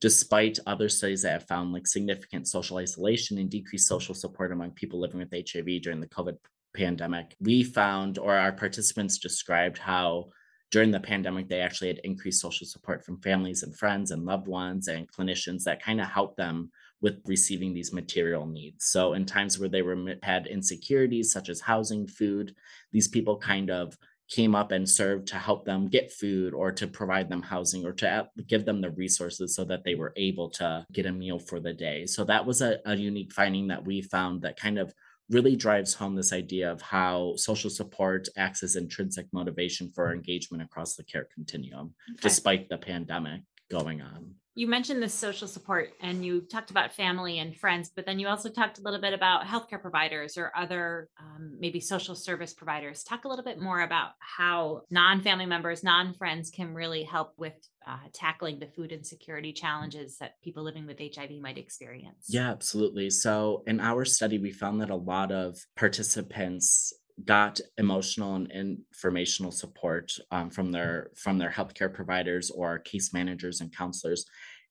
despite 0.00 0.58
other 0.66 0.88
studies 0.88 1.22
that 1.22 1.32
have 1.32 1.48
found 1.48 1.72
like 1.72 1.86
significant 1.86 2.48
social 2.48 2.78
isolation 2.78 3.38
and 3.38 3.48
decreased 3.48 3.88
social 3.88 4.14
support 4.14 4.52
among 4.52 4.70
people 4.72 5.00
living 5.00 5.18
with 5.18 5.32
HIV 5.32 5.82
during 5.82 6.00
the 6.00 6.08
COVID 6.08 6.36
pandemic, 6.74 7.36
we 7.40 7.62
found, 7.62 8.18
or 8.18 8.36
our 8.36 8.52
participants 8.52 9.18
described 9.18 9.78
how 9.78 10.30
during 10.70 10.90
the 10.90 11.00
pandemic, 11.00 11.48
they 11.48 11.60
actually 11.60 11.88
had 11.88 12.00
increased 12.02 12.40
social 12.40 12.66
support 12.66 13.04
from 13.04 13.20
families 13.20 13.62
and 13.62 13.76
friends 13.76 14.10
and 14.10 14.24
loved 14.24 14.48
ones 14.48 14.88
and 14.88 15.10
clinicians 15.10 15.62
that 15.62 15.82
kind 15.82 16.00
of 16.00 16.08
helped 16.08 16.36
them 16.36 16.70
with 17.00 17.20
receiving 17.26 17.72
these 17.72 17.92
material 17.92 18.46
needs. 18.46 18.86
So 18.86 19.12
in 19.12 19.24
times 19.24 19.58
where 19.58 19.68
they 19.68 19.82
were 19.82 20.16
had 20.22 20.46
insecurities 20.46 21.30
such 21.30 21.48
as 21.48 21.60
housing, 21.60 22.08
food, 22.08 22.56
these 22.92 23.08
people 23.08 23.36
kind 23.36 23.70
of 23.70 23.96
came 24.28 24.54
up 24.54 24.72
and 24.72 24.88
served 24.88 25.28
to 25.28 25.36
help 25.36 25.64
them 25.64 25.86
get 25.86 26.10
food 26.10 26.54
or 26.54 26.72
to 26.72 26.86
provide 26.86 27.28
them 27.28 27.42
housing 27.42 27.84
or 27.84 27.92
to 27.92 28.26
give 28.48 28.64
them 28.64 28.80
the 28.80 28.90
resources 28.90 29.54
so 29.54 29.64
that 29.64 29.84
they 29.84 29.94
were 29.94 30.14
able 30.16 30.48
to 30.48 30.84
get 30.92 31.06
a 31.06 31.12
meal 31.12 31.38
for 31.38 31.60
the 31.60 31.74
day. 31.74 32.06
So 32.06 32.24
that 32.24 32.44
was 32.44 32.62
a, 32.62 32.78
a 32.86 32.96
unique 32.96 33.32
finding 33.32 33.68
that 33.68 33.84
we 33.84 34.00
found 34.00 34.42
that 34.42 34.58
kind 34.58 34.78
of 34.78 34.94
really 35.30 35.56
drives 35.56 35.94
home 35.94 36.14
this 36.14 36.32
idea 36.32 36.70
of 36.70 36.82
how 36.82 37.34
social 37.36 37.70
support 37.70 38.28
acts 38.36 38.62
as 38.62 38.76
intrinsic 38.76 39.26
motivation 39.32 39.90
for 39.94 40.08
mm. 40.08 40.14
engagement 40.14 40.62
across 40.62 40.96
the 40.96 41.04
care 41.04 41.26
continuum, 41.34 41.94
okay. 42.10 42.18
despite 42.22 42.68
the 42.68 42.78
pandemic 42.78 43.40
going 43.70 44.02
on 44.02 44.34
you 44.54 44.68
mentioned 44.68 45.02
the 45.02 45.08
social 45.08 45.48
support 45.48 45.90
and 46.00 46.24
you 46.24 46.40
talked 46.40 46.70
about 46.70 46.92
family 46.92 47.40
and 47.40 47.56
friends, 47.56 47.90
but 47.94 48.06
then 48.06 48.20
you 48.20 48.28
also 48.28 48.48
talked 48.48 48.78
a 48.78 48.82
little 48.82 49.00
bit 49.00 49.12
about 49.12 49.46
healthcare 49.46 49.80
providers 49.80 50.38
or 50.38 50.52
other 50.56 51.08
um, 51.20 51.56
maybe 51.58 51.80
social 51.80 52.14
service 52.14 52.54
providers. 52.54 53.02
Talk 53.02 53.24
a 53.24 53.28
little 53.28 53.44
bit 53.44 53.60
more 53.60 53.80
about 53.80 54.10
how 54.20 54.82
non 54.90 55.22
family 55.22 55.46
members, 55.46 55.82
non 55.82 56.14
friends 56.14 56.50
can 56.50 56.72
really 56.72 57.02
help 57.02 57.32
with 57.36 57.54
uh, 57.86 57.98
tackling 58.12 58.60
the 58.60 58.68
food 58.68 58.92
insecurity 58.92 59.52
challenges 59.52 60.16
that 60.18 60.40
people 60.42 60.62
living 60.62 60.86
with 60.86 60.98
HIV 61.00 61.32
might 61.40 61.58
experience. 61.58 62.26
Yeah, 62.28 62.50
absolutely. 62.50 63.10
So, 63.10 63.62
in 63.66 63.80
our 63.80 64.04
study, 64.04 64.38
we 64.38 64.52
found 64.52 64.80
that 64.80 64.90
a 64.90 64.96
lot 64.96 65.32
of 65.32 65.58
participants 65.76 66.92
got 67.24 67.60
emotional 67.78 68.34
and 68.34 68.50
informational 68.50 69.52
support 69.52 70.12
um, 70.30 70.50
from 70.50 70.72
their 70.72 71.10
from 71.16 71.38
their 71.38 71.50
healthcare 71.50 71.92
providers 71.92 72.50
or 72.50 72.78
case 72.78 73.12
managers 73.12 73.60
and 73.60 73.74
counselors. 73.74 74.26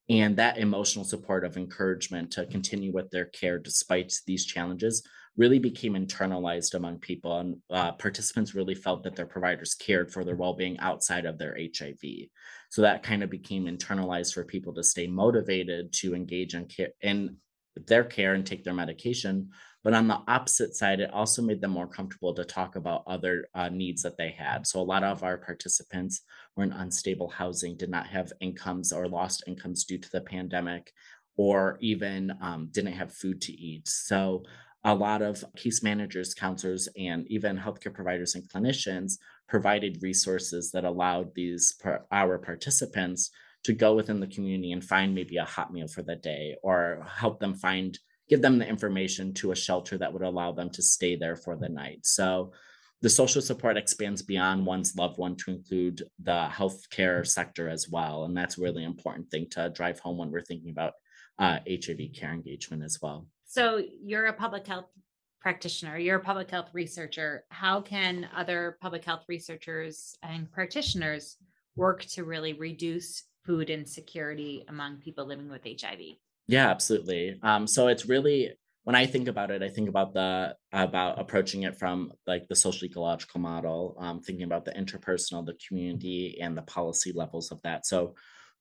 And 0.10 0.36
that 0.36 0.58
emotional 0.58 1.06
support 1.06 1.46
of 1.46 1.56
encouragement 1.56 2.32
to 2.32 2.46
continue 2.46 2.92
with 2.92 3.10
their 3.10 3.26
care 3.26 3.58
despite 3.58 4.14
these 4.28 4.46
challenges 4.46 5.02
really 5.38 5.60
became 5.60 5.94
internalized 5.94 6.74
among 6.74 7.00
people. 7.00 7.40
And 7.40 7.56
uh, 7.70 7.94
participants 7.94 8.54
really 8.54 8.76
felt 8.76 9.04
that 9.04 9.16
their 9.16 9.26
providers 9.26 9.74
cared 9.74 10.12
for 10.12 10.26
their 10.26 10.36
well-being 10.36 10.78
outside 10.80 11.26
of 11.26 11.38
their 11.38 11.58
hiv 11.58 12.04
so 12.74 12.82
that 12.82 13.04
kind 13.04 13.22
of 13.22 13.30
became 13.30 13.66
internalized 13.66 14.34
for 14.34 14.44
people 14.44 14.74
to 14.74 14.84
stay 14.84 15.06
motivated 15.06 15.94
to 15.94 16.16
engage 16.16 16.56
in 16.56 16.66
care 16.66 16.90
in 17.02 17.38
their 17.88 18.04
care 18.04 18.34
and 18.34 18.48
take 18.48 18.64
their 18.64 18.74
medication 18.74 19.50
but 19.84 19.94
on 19.94 20.08
the 20.08 20.22
opposite 20.28 20.76
side, 20.76 21.02
it 21.02 21.12
also 21.12 21.42
made 21.42 21.60
them 21.60 21.72
more 21.72 21.88
comfortable 21.88 22.34
to 22.34 22.46
talk 22.46 22.76
about 22.76 23.04
other 23.06 23.48
uh, 23.54 23.70
needs 23.70 24.02
that 24.04 24.18
they 24.18 24.32
had. 24.32 24.66
So 24.66 24.80
a 24.80 24.82
lot 24.82 25.04
of 25.04 25.24
our 25.24 25.38
participants 25.38 26.22
were 26.56 26.64
in 26.64 26.72
unstable 26.72 27.30
housing, 27.30 27.76
did 27.76 27.90
not 27.90 28.08
have 28.08 28.32
incomes 28.40 28.94
or 28.94 29.08
lost 29.08 29.44
incomes 29.46 29.84
due 29.84 29.98
to 29.98 30.12
the 30.12 30.22
pandemic, 30.22 30.94
or 31.36 31.78
even 31.82 32.32
um, 32.42 32.70
didn't 32.72 32.94
have 32.94 33.14
food 33.14 33.42
to 33.42 33.52
eat. 33.52 33.88
So 33.88 34.44
a 34.86 34.96
lot 34.96 35.22
of 35.22 35.44
case 35.56 35.84
managers, 35.84 36.34
counselors, 36.34 36.88
and 36.98 37.26
even 37.28 37.58
healthcare 37.58 37.94
providers 37.94 38.36
and 38.36 38.48
clinicians 38.50 39.18
provided 39.48 40.02
resources 40.02 40.72
that 40.72 40.84
allowed 40.84 41.34
these 41.36 41.74
our 42.12 42.38
participants 42.38 43.32
to 43.64 43.74
go 43.74 43.96
within 43.96 44.20
the 44.20 44.28
community 44.28 44.72
and 44.72 44.84
find 44.84 45.16
maybe 45.16 45.38
a 45.38 45.46
hot 45.46 45.72
meal 45.72 45.88
for 45.88 46.04
the 46.04 46.16
day 46.16 46.56
or 46.64 47.06
help 47.10 47.40
them 47.40 47.54
find 47.54 47.98
give 48.30 48.42
them 48.42 48.58
the 48.58 48.68
information 48.68 49.34
to 49.36 49.52
a 49.52 49.56
shelter 49.56 49.98
that 49.98 50.12
would 50.12 50.22
allow 50.22 50.52
them 50.52 50.70
to 50.72 50.82
stay 50.82 51.16
there 51.16 51.36
for 51.36 51.56
the 51.56 51.70
night. 51.70 52.00
So 52.04 52.52
the 53.02 53.10
social 53.10 53.42
support 53.42 53.76
expands 53.76 54.22
beyond 54.22 54.66
one's 54.66 54.96
loved 54.96 55.18
one 55.18 55.36
to 55.36 55.52
include 55.52 56.04
the 56.20 56.48
healthcare 56.50 57.28
sector 57.28 57.68
as 57.68 57.90
well. 57.90 58.24
And 58.24 58.36
that's 58.36 58.58
really 58.58 58.86
important 58.86 59.30
thing 59.30 59.48
to 59.52 59.70
drive 59.70 60.00
home 60.00 60.18
when 60.18 60.32
we're 60.32 60.42
thinking 60.42 60.70
about 60.70 60.94
uh, 61.38 61.60
HIV 61.68 62.14
care 62.16 62.32
engagement 62.32 62.82
as 62.82 63.00
well. 63.02 63.28
So 63.46 63.84
you're 64.02 64.28
a 64.28 64.34
public 64.34 64.66
health 64.66 64.86
practitioner, 65.42 65.98
you're 65.98 66.20
a 66.20 66.24
public 66.24 66.50
health 66.50 66.70
researcher. 66.72 67.44
How 67.50 67.82
can 67.82 68.30
other 68.34 68.78
public 68.82 69.04
health 69.04 69.26
researchers 69.28 70.16
and 70.24 70.50
practitioners 70.50 71.36
work 71.76 72.06
to 72.06 72.24
really 72.24 72.54
reduce 72.54 73.24
food 73.46 73.70
insecurity 73.70 74.64
among 74.70 75.00
people 75.00 75.26
living 75.26 75.50
with 75.50 75.66
HIV? 75.66 76.00
Yeah, 76.48 76.70
absolutely. 76.70 77.40
Um, 77.42 77.68
so 77.68 77.88
it's 77.88 78.06
really 78.06 78.52
when 78.84 78.96
I 78.98 79.06
think 79.06 79.30
about 79.30 79.50
it, 79.50 79.64
I 79.64 79.70
think 79.70 79.88
about 79.88 80.14
the 80.14 80.56
about 80.74 81.18
approaching 81.20 81.64
it 81.64 81.80
from 81.80 82.12
like 82.28 82.48
the 82.50 82.56
social 82.56 82.86
ecological 82.86 83.40
model, 83.40 83.96
um, 84.00 84.22
thinking 84.22 84.44
about 84.44 84.66
the 84.66 84.72
interpersonal, 84.72 85.46
the 85.46 85.58
community, 85.68 86.38
and 86.42 86.58
the 86.58 86.64
policy 86.64 87.14
levels 87.14 87.52
of 87.52 87.62
that. 87.64 87.86
So 87.86 88.16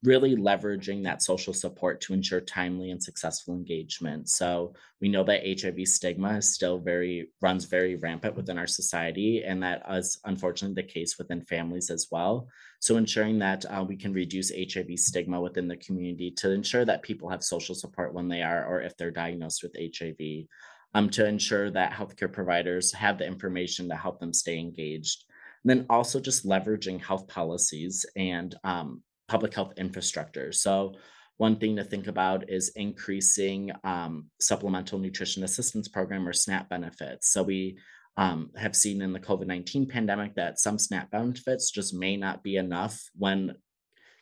really 0.04 0.34
leveraging 0.34 1.04
that 1.04 1.22
social 1.22 1.52
support 1.52 2.00
to 2.00 2.12
ensure 2.12 2.40
timely 2.40 2.90
and 2.90 3.00
successful 3.00 3.54
engagement. 3.54 4.28
So 4.28 4.74
we 5.00 5.08
know 5.08 5.22
that 5.24 5.60
HIV 5.60 5.86
stigma 5.86 6.36
is 6.38 6.52
still 6.52 6.78
very 6.78 7.28
runs 7.40 7.66
very 7.66 7.96
rampant 7.96 8.34
within 8.34 8.58
our 8.58 8.66
society, 8.66 9.44
and 9.44 9.62
that 9.62 9.82
is 9.90 10.18
unfortunately 10.24 10.82
the 10.82 10.88
case 10.88 11.18
within 11.18 11.42
families 11.42 11.88
as 11.88 12.08
well. 12.10 12.48
So 12.80 12.96
ensuring 12.96 13.38
that 13.38 13.64
uh, 13.66 13.84
we 13.86 13.96
can 13.96 14.12
reduce 14.12 14.50
HIV 14.50 14.98
stigma 14.98 15.40
within 15.40 15.68
the 15.68 15.76
community 15.76 16.32
to 16.38 16.50
ensure 16.50 16.84
that 16.84 17.02
people 17.02 17.28
have 17.28 17.44
social 17.44 17.76
support 17.76 18.12
when 18.12 18.28
they 18.28 18.42
are 18.42 18.66
or 18.66 18.82
if 18.82 18.96
they're 18.96 19.12
diagnosed 19.12 19.62
with 19.62 19.76
HIV. 19.76 20.46
Um, 20.94 21.08
to 21.10 21.26
ensure 21.26 21.70
that 21.70 21.94
healthcare 21.94 22.30
providers 22.30 22.92
have 22.92 23.16
the 23.16 23.26
information 23.26 23.88
to 23.88 23.96
help 23.96 24.20
them 24.20 24.34
stay 24.34 24.58
engaged. 24.58 25.24
And 25.64 25.70
then 25.70 25.86
also 25.88 26.20
just 26.20 26.46
leveraging 26.46 27.00
health 27.02 27.26
policies 27.28 28.04
and 28.14 28.54
um, 28.62 29.02
public 29.32 29.54
health 29.54 29.72
infrastructure. 29.78 30.52
So, 30.52 30.94
one 31.38 31.56
thing 31.56 31.76
to 31.76 31.84
think 31.84 32.06
about 32.06 32.50
is 32.50 32.68
increasing 32.76 33.72
um, 33.82 34.26
supplemental 34.38 34.98
nutrition 34.98 35.42
assistance 35.42 35.88
program 35.88 36.28
or 36.28 36.34
SNAP 36.34 36.68
benefits. 36.68 37.32
So, 37.32 37.42
we 37.42 37.78
um, 38.18 38.50
have 38.56 38.76
seen 38.76 39.00
in 39.00 39.14
the 39.14 39.26
COVID 39.28 39.46
19 39.46 39.86
pandemic 39.86 40.34
that 40.34 40.60
some 40.60 40.78
SNAP 40.78 41.10
benefits 41.10 41.70
just 41.70 41.94
may 41.94 42.14
not 42.18 42.42
be 42.42 42.56
enough 42.56 43.02
when 43.16 43.54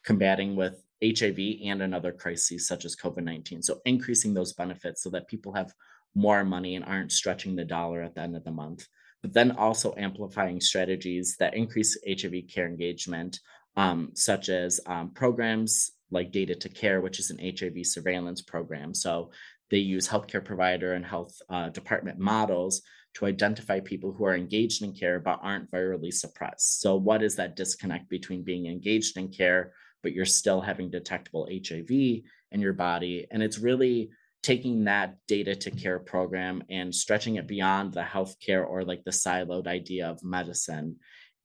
combating 0.05 0.55
with 0.55 0.81
HIV 1.05 1.41
and 1.65 1.83
another 1.83 2.13
crisis 2.13 2.69
such 2.69 2.85
as 2.85 2.95
COVID 2.95 3.25
19. 3.25 3.63
So, 3.63 3.81
increasing 3.85 4.33
those 4.33 4.53
benefits 4.53 5.03
so 5.03 5.11
that 5.11 5.27
people 5.27 5.53
have 5.55 5.75
more 6.15 6.45
money 6.45 6.77
and 6.77 6.85
aren't 6.85 7.11
stretching 7.11 7.57
the 7.57 7.65
dollar 7.65 8.01
at 8.03 8.15
the 8.15 8.21
end 8.21 8.37
of 8.37 8.45
the 8.45 8.53
month. 8.53 8.87
But 9.23 9.33
then 9.33 9.51
also 9.51 9.93
amplifying 9.99 10.61
strategies 10.61 11.37
that 11.41 11.55
increase 11.55 11.99
HIV 12.09 12.45
care 12.49 12.67
engagement 12.67 13.41
um, 13.77 14.11
such 14.15 14.49
as 14.49 14.81
um, 14.87 15.11
programs 15.11 15.93
like 16.11 16.33
Data 16.33 16.55
to 16.55 16.69
Care, 16.69 17.01
which 17.01 17.21
is 17.21 17.31
an 17.31 17.39
HIV 17.39 17.87
surveillance 17.87 18.43
program. 18.43 18.95
So 18.95 19.31
they 19.71 19.79
use 19.79 20.09
healthcare 20.09 20.45
provider 20.45 20.95
and 20.95 21.07
health 21.07 21.41
uh, 21.49 21.69
department 21.69 22.19
models 22.19 22.83
to 23.15 23.27
identify 23.27 23.81
people 23.81 24.13
who 24.13 24.25
are 24.25 24.37
engaged 24.37 24.83
in 24.83 24.93
care 24.93 25.19
but 25.19 25.41
aren't 25.43 25.71
virally 25.71 26.13
suppressed. 26.13 26.81
So, 26.81 26.97
what 26.97 27.23
is 27.23 27.37
that 27.37 27.57
disconnect 27.57 28.09
between 28.09 28.45
being 28.45 28.67
engaged 28.67 29.17
in 29.17 29.29
care, 29.29 29.73
but 30.03 30.13
you're 30.13 30.25
still 30.25 30.61
having 30.61 30.91
detectable 30.91 31.49
HIV 31.51 31.91
in 31.91 32.61
your 32.61 32.73
body? 32.73 33.27
And 33.31 33.43
it's 33.43 33.59
really 33.59 34.11
taking 34.43 34.85
that 34.85 35.17
data 35.29 35.55
to 35.55 35.71
care 35.71 35.99
program 35.99 36.63
and 36.71 36.95
stretching 36.95 37.37
it 37.37 37.47
beyond 37.47 37.93
the 37.93 38.03
healthcare 38.03 38.67
or 38.67 38.85
like 38.85 39.05
the 39.05 39.11
siloed 39.11 39.67
idea 39.67 40.09
of 40.09 40.25
medicine 40.25 40.97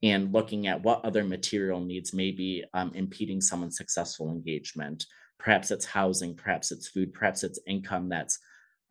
and 0.06 0.32
looking 0.32 0.68
at 0.68 0.84
what 0.84 1.04
other 1.04 1.24
material 1.24 1.80
needs 1.80 2.14
may 2.14 2.32
be 2.32 2.64
um, 2.76 2.92
impeding 2.94 3.42
someone's 3.42 3.76
successful 3.76 4.30
engagement. 4.30 5.04
Perhaps 5.40 5.72
it's 5.72 5.86
housing, 5.86 6.36
perhaps 6.36 6.72
it's 6.72 6.88
food, 6.88 7.12
perhaps 7.12 7.44
it's 7.44 7.60
income 7.68 8.08
that's 8.08 8.38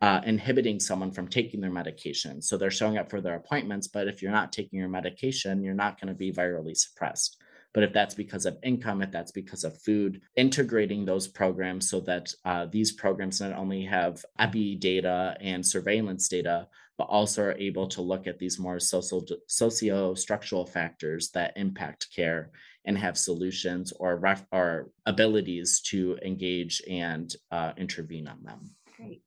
uh, 0.03 0.21
inhibiting 0.27 0.81
someone 0.81 1.13
from 1.13 1.29
taking 1.29 1.61
their 1.61 1.71
medication. 1.71 2.43
So 2.43 2.57
they're 2.57 2.71
showing 2.71 2.99
up 2.99 3.09
for 3.09 3.21
their 3.21 3.37
appointments, 3.37 3.87
but 3.87 4.09
if 4.09 4.23
you're 4.23 4.33
not 4.33 4.53
taking 4.53 4.81
your 4.81 4.89
medication, 4.89 5.63
you're 5.63 5.73
not 5.73 6.01
going 6.01 6.09
to 6.09 6.19
be 6.19 6.33
virally 6.33 6.77
suppressed. 6.77 7.37
But 7.73 7.85
if 7.85 7.93
that's 7.93 8.15
because 8.15 8.45
of 8.45 8.59
income, 8.65 9.01
if 9.01 9.13
that's 9.13 9.33
because 9.33 9.63
of 9.63 9.81
food, 9.81 10.21
integrating 10.37 11.05
those 11.05 11.29
programs 11.29 11.89
so 11.89 12.01
that 12.01 12.35
uh, 12.45 12.67
these 12.67 12.91
programs 12.91 13.41
not 13.41 13.53
only 13.53 13.85
have 13.85 14.25
EPI 14.39 14.77
data 14.77 15.37
and 15.41 15.65
surveillance 15.65 16.29
data, 16.29 16.67
but 16.97 17.05
also 17.05 17.43
are 17.43 17.53
able 17.59 17.87
to 17.89 18.03
look 18.03 18.27
at 18.27 18.39
these 18.39 18.59
more 18.59 18.79
social 18.79 19.25
socio-structural 19.49 20.67
factors 20.67 21.31
that 21.31 21.53
impact 21.57 22.09
care 22.15 22.51
and 22.85 22.99
have 22.99 23.17
solutions 23.19 23.93
or 23.99 24.17
ref, 24.17 24.47
or 24.53 24.91
abilities 25.07 25.81
to 25.81 26.19
engage 26.25 26.83
and 26.89 27.35
uh, 27.51 27.73
intervene 27.77 28.29
on 28.29 28.43
them. 28.43 28.71
Great. 28.97 29.23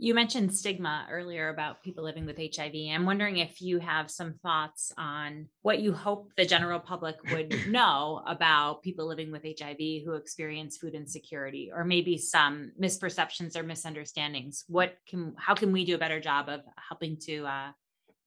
You 0.00 0.14
mentioned 0.14 0.54
stigma 0.54 1.08
earlier 1.10 1.48
about 1.48 1.82
people 1.82 2.04
living 2.04 2.24
with 2.24 2.38
HIV. 2.38 2.72
I'm 2.92 3.04
wondering 3.04 3.38
if 3.38 3.60
you 3.60 3.80
have 3.80 4.12
some 4.12 4.34
thoughts 4.44 4.92
on 4.96 5.48
what 5.62 5.80
you 5.80 5.92
hope 5.92 6.30
the 6.36 6.46
general 6.46 6.78
public 6.78 7.16
would 7.32 7.52
know 7.68 8.22
about 8.24 8.84
people 8.84 9.08
living 9.08 9.32
with 9.32 9.42
HIV 9.42 10.04
who 10.04 10.12
experience 10.12 10.76
food 10.76 10.94
insecurity 10.94 11.72
or 11.74 11.82
maybe 11.84 12.16
some 12.16 12.70
misperceptions 12.80 13.56
or 13.56 13.64
misunderstandings. 13.64 14.64
What 14.68 14.96
can 15.08 15.34
how 15.36 15.54
can 15.54 15.72
we 15.72 15.84
do 15.84 15.96
a 15.96 15.98
better 15.98 16.20
job 16.20 16.48
of 16.48 16.60
helping 16.76 17.16
to 17.22 17.46
uh, 17.46 17.70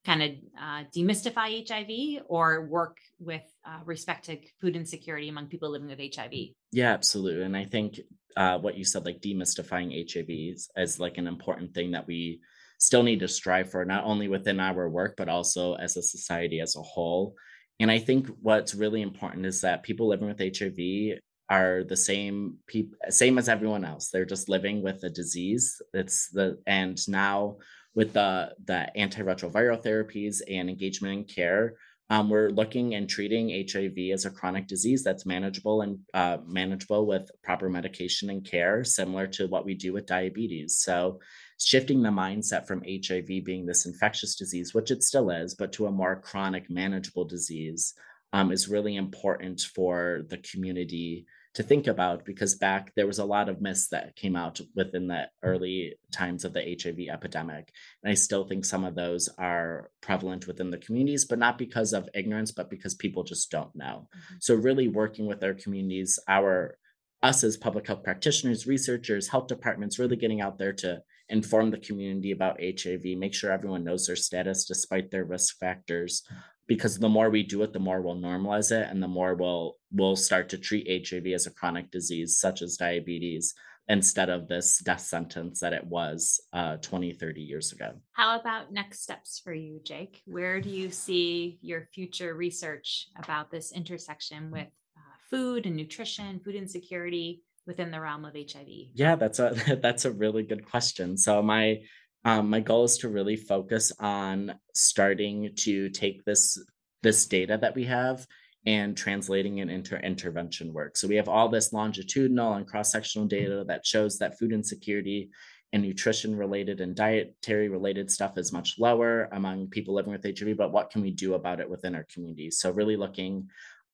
kind 0.05 0.23
of 0.23 0.31
uh, 0.59 0.83
demystify 0.95 1.67
HIV 1.67 2.23
or 2.27 2.65
work 2.65 2.97
with 3.19 3.43
uh, 3.65 3.79
respect 3.85 4.25
to 4.25 4.37
food 4.59 4.75
insecurity 4.75 5.29
among 5.29 5.47
people 5.47 5.69
living 5.69 5.89
with 5.89 5.99
HIV? 5.99 6.33
Yeah, 6.71 6.91
absolutely. 6.91 7.43
And 7.43 7.55
I 7.55 7.65
think 7.65 7.99
uh, 8.35 8.57
what 8.57 8.77
you 8.77 8.83
said, 8.83 9.05
like 9.05 9.21
demystifying 9.21 9.91
HIV 10.11 10.57
is 10.75 10.99
like 10.99 11.17
an 11.17 11.27
important 11.27 11.73
thing 11.73 11.91
that 11.91 12.07
we 12.07 12.39
still 12.79 13.03
need 13.03 13.19
to 13.19 13.27
strive 13.27 13.69
for, 13.69 13.85
not 13.85 14.03
only 14.05 14.27
within 14.27 14.59
our 14.59 14.89
work, 14.89 15.15
but 15.17 15.29
also 15.29 15.75
as 15.75 15.97
a 15.97 16.01
society 16.01 16.59
as 16.59 16.75
a 16.75 16.81
whole. 16.81 17.35
And 17.79 17.91
I 17.91 17.99
think 17.99 18.27
what's 18.41 18.75
really 18.75 19.01
important 19.01 19.45
is 19.45 19.61
that 19.61 19.83
people 19.83 20.07
living 20.07 20.27
with 20.27 20.39
HIV 20.39 21.19
are 21.49 21.83
the 21.83 21.97
same 21.97 22.57
people, 22.65 22.97
same 23.09 23.37
as 23.37 23.49
everyone 23.49 23.85
else. 23.85 24.09
They're 24.09 24.25
just 24.25 24.49
living 24.49 24.81
with 24.81 25.03
a 25.03 25.09
disease. 25.09 25.81
It's 25.93 26.29
the 26.29 26.57
and 26.65 26.97
now 27.09 27.57
with 27.95 28.13
the 28.13 28.53
the 28.65 28.87
antiretroviral 28.97 29.83
therapies 29.83 30.41
and 30.49 30.69
engagement 30.69 31.13
in 31.13 31.23
care, 31.25 31.75
um, 32.11 32.29
we're 32.29 32.49
looking 32.49 32.95
and 32.95 33.09
treating 33.09 33.65
HIV 33.71 34.11
as 34.13 34.25
a 34.25 34.29
chronic 34.29 34.67
disease 34.67 35.01
that's 35.01 35.25
manageable 35.25 35.81
and 35.81 35.99
uh, 36.13 36.39
manageable 36.45 37.05
with 37.05 37.31
proper 37.41 37.69
medication 37.69 38.29
and 38.29 38.43
care, 38.43 38.83
similar 38.83 39.27
to 39.27 39.47
what 39.47 39.63
we 39.63 39.75
do 39.75 39.93
with 39.93 40.07
diabetes. 40.07 40.79
So, 40.79 41.21
shifting 41.57 42.03
the 42.03 42.09
mindset 42.09 42.67
from 42.67 42.83
HIV 42.83 43.45
being 43.45 43.65
this 43.65 43.85
infectious 43.85 44.35
disease, 44.35 44.73
which 44.73 44.91
it 44.91 45.03
still 45.03 45.29
is, 45.29 45.55
but 45.55 45.71
to 45.73 45.85
a 45.85 45.91
more 45.91 46.17
chronic, 46.17 46.69
manageable 46.69 47.23
disease, 47.23 47.93
um, 48.33 48.51
is 48.51 48.67
really 48.67 48.97
important 48.97 49.61
for 49.61 50.23
the 50.27 50.39
community 50.39 51.25
to 51.53 51.63
think 51.63 51.87
about 51.87 52.23
because 52.23 52.55
back 52.55 52.93
there 52.95 53.07
was 53.07 53.19
a 53.19 53.25
lot 53.25 53.49
of 53.49 53.61
myths 53.61 53.89
that 53.89 54.15
came 54.15 54.35
out 54.35 54.61
within 54.75 55.07
the 55.07 55.25
early 55.43 55.95
times 56.11 56.45
of 56.45 56.53
the 56.53 56.77
HIV 56.81 57.09
epidemic. 57.11 57.71
And 58.03 58.11
I 58.11 58.15
still 58.15 58.45
think 58.45 58.63
some 58.63 58.85
of 58.85 58.95
those 58.95 59.29
are 59.37 59.91
prevalent 60.01 60.47
within 60.47 60.71
the 60.71 60.77
communities, 60.77 61.25
but 61.25 61.39
not 61.39 61.57
because 61.57 61.91
of 61.91 62.09
ignorance, 62.13 62.51
but 62.51 62.69
because 62.69 62.95
people 62.95 63.23
just 63.23 63.51
don't 63.51 63.75
know. 63.75 64.07
Mm-hmm. 64.15 64.35
So 64.39 64.55
really 64.55 64.87
working 64.87 65.25
with 65.27 65.43
our 65.43 65.53
communities, 65.53 66.17
our 66.27 66.77
us 67.23 67.43
as 67.43 67.57
public 67.57 67.85
health 67.85 68.03
practitioners, 68.03 68.65
researchers, 68.65 69.27
health 69.27 69.47
departments, 69.47 69.99
really 69.99 70.15
getting 70.15 70.41
out 70.41 70.57
there 70.57 70.73
to 70.73 71.01
inform 71.29 71.71
the 71.71 71.77
community 71.77 72.31
about 72.31 72.59
HIV, 72.61 73.03
make 73.17 73.33
sure 73.33 73.51
everyone 73.51 73.83
knows 73.83 74.07
their 74.07 74.15
status 74.15 74.65
despite 74.65 75.11
their 75.11 75.23
risk 75.23 75.57
factors, 75.59 76.23
because 76.67 76.97
the 76.97 77.09
more 77.09 77.29
we 77.29 77.43
do 77.43 77.63
it, 77.63 77.73
the 77.73 77.79
more 77.79 78.01
we'll 78.01 78.15
normalize 78.15 78.71
it 78.71 78.87
and 78.89 79.01
the 79.01 79.07
more 79.07 79.35
we'll 79.35 79.77
we'll 79.91 80.15
start 80.15 80.49
to 80.49 80.57
treat 80.57 81.07
HIV 81.07 81.27
as 81.27 81.47
a 81.47 81.51
chronic 81.51 81.91
disease 81.91 82.39
such 82.39 82.61
as 82.61 82.77
diabetes 82.77 83.53
instead 83.87 84.29
of 84.29 84.47
this 84.47 84.79
death 84.79 85.01
sentence 85.01 85.59
that 85.59 85.73
it 85.73 85.83
was 85.85 86.39
uh, 86.53 86.77
20, 86.77 87.13
30 87.13 87.41
years 87.41 87.73
ago. 87.73 87.91
How 88.13 88.39
about 88.39 88.71
next 88.71 89.01
steps 89.01 89.41
for 89.43 89.53
you, 89.53 89.81
Jake? 89.83 90.21
Where 90.25 90.61
do 90.61 90.69
you 90.69 90.91
see 90.91 91.59
your 91.61 91.89
future 91.93 92.33
research 92.33 93.07
about 93.17 93.51
this 93.51 93.73
intersection 93.73 94.49
with 94.49 94.67
uh, 94.95 95.17
food 95.29 95.65
and 95.65 95.75
nutrition, 95.75 96.39
food 96.39 96.55
insecurity 96.55 97.43
within 97.67 97.91
the 97.91 97.99
realm 97.99 98.23
of 98.23 98.33
HIV? 98.33 98.67
Yeah, 98.93 99.15
that's 99.15 99.39
a 99.39 99.77
that's 99.81 100.05
a 100.05 100.11
really 100.11 100.43
good 100.43 100.65
question. 100.69 101.17
So 101.17 101.41
my 101.41 101.81
um, 102.23 102.49
my 102.49 102.59
goal 102.59 102.83
is 102.83 102.97
to 102.99 103.09
really 103.09 103.35
focus 103.35 103.91
on 103.99 104.55
starting 104.73 105.51
to 105.55 105.89
take 105.89 106.23
this 106.25 106.59
this 107.03 107.25
data 107.25 107.57
that 107.59 107.73
we 107.73 107.85
have 107.85 108.27
and 108.67 108.95
translating 108.95 109.57
it 109.57 109.69
into 109.69 109.97
intervention 109.97 110.71
work. 110.71 110.95
So 110.95 111.07
we 111.07 111.15
have 111.15 111.27
all 111.27 111.49
this 111.49 111.73
longitudinal 111.73 112.53
and 112.53 112.67
cross-sectional 112.67 113.27
data 113.27 113.65
that 113.67 113.87
shows 113.87 114.19
that 114.19 114.37
food 114.37 114.53
insecurity 114.53 115.31
and 115.73 115.81
nutrition 115.81 116.35
related 116.35 116.79
and 116.79 116.95
dietary 116.95 117.69
related 117.69 118.11
stuff 118.11 118.37
is 118.37 118.53
much 118.53 118.77
lower 118.77 119.29
among 119.31 119.67
people 119.67 119.95
living 119.95 120.11
with 120.11 120.23
HIV, 120.23 120.57
but 120.57 120.71
what 120.71 120.91
can 120.91 121.01
we 121.01 121.09
do 121.09 121.33
about 121.33 121.59
it 121.59 121.69
within 121.69 121.95
our 121.95 122.05
communities? 122.13 122.59
So 122.59 122.69
really 122.69 122.97
looking 122.97 123.49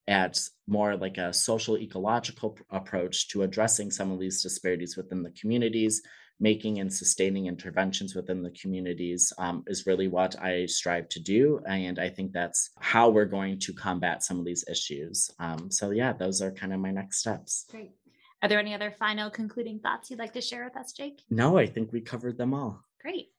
at 0.07 0.39
more 0.67 0.97
like 0.97 1.17
a 1.17 1.33
social 1.33 1.77
ecological 1.77 2.57
approach 2.69 3.29
to 3.29 3.43
addressing 3.43 3.91
some 3.91 4.11
of 4.11 4.19
these 4.19 4.41
disparities 4.41 4.97
within 4.97 5.23
the 5.23 5.31
communities 5.31 6.01
making 6.39 6.79
and 6.79 6.93
sustaining 6.93 7.47
interventions 7.47 8.15
within 8.15 8.43
the 8.43 8.51
communities 8.51 9.33
um, 9.37 9.63
is 9.67 9.87
really 9.87 10.07
what 10.07 10.39
I 10.39 10.65
strive 10.67 11.09
to 11.09 11.19
do. 11.19 11.59
And 11.67 11.99
I 11.99 12.09
think 12.09 12.31
that's 12.31 12.69
how 12.79 13.09
we're 13.09 13.25
going 13.25 13.59
to 13.59 13.73
combat 13.73 14.23
some 14.23 14.39
of 14.39 14.45
these 14.45 14.65
issues. 14.69 15.31
Um, 15.39 15.71
so, 15.71 15.91
yeah, 15.91 16.13
those 16.13 16.41
are 16.41 16.51
kind 16.51 16.73
of 16.73 16.79
my 16.79 16.91
next 16.91 17.19
steps. 17.19 17.65
Great. 17.69 17.91
Are 18.43 18.49
there 18.49 18.59
any 18.59 18.75
other 18.75 18.91
final 18.91 19.31
concluding 19.31 19.79
thoughts 19.79 20.11
you'd 20.11 20.19
like 20.19 20.33
to 20.33 20.41
share 20.41 20.63
with 20.63 20.77
us, 20.77 20.93
Jake? 20.93 21.23
No, 21.29 21.57
I 21.57 21.65
think 21.65 21.91
we 21.91 22.01
covered 22.01 22.37
them 22.37 22.53
all. 22.53 22.83
Great. 23.01 23.31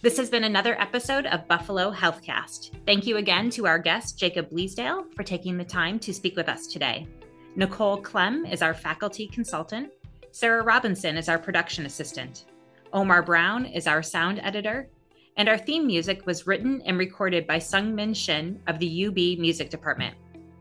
This 0.00 0.16
has 0.16 0.30
been 0.30 0.44
another 0.44 0.80
episode 0.80 1.26
of 1.26 1.48
Buffalo 1.48 1.92
Healthcast. 1.92 2.70
Thank 2.86 3.06
you 3.06 3.16
again 3.16 3.50
to 3.50 3.66
our 3.66 3.78
guest, 3.78 4.18
Jacob 4.18 4.48
Bleasdale, 4.48 5.12
for 5.14 5.22
taking 5.22 5.58
the 5.58 5.64
time 5.64 5.98
to 5.98 6.14
speak 6.14 6.36
with 6.36 6.48
us 6.48 6.66
today. 6.66 7.06
Nicole 7.56 7.96
Clem 7.96 8.46
is 8.46 8.62
our 8.62 8.74
faculty 8.74 9.26
consultant. 9.26 9.90
Sarah 10.30 10.62
Robinson 10.62 11.16
is 11.16 11.28
our 11.28 11.38
production 11.38 11.86
assistant. 11.86 12.44
Omar 12.92 13.22
Brown 13.22 13.64
is 13.64 13.86
our 13.86 14.02
sound 14.02 14.40
editor. 14.42 14.88
And 15.36 15.48
our 15.48 15.56
theme 15.56 15.86
music 15.86 16.26
was 16.26 16.46
written 16.46 16.82
and 16.84 16.98
recorded 16.98 17.46
by 17.46 17.60
Sung 17.60 17.94
Min 17.94 18.12
Shin 18.12 18.60
of 18.66 18.78
the 18.78 19.06
UB 19.06 19.38
Music 19.38 19.70
Department. 19.70 20.16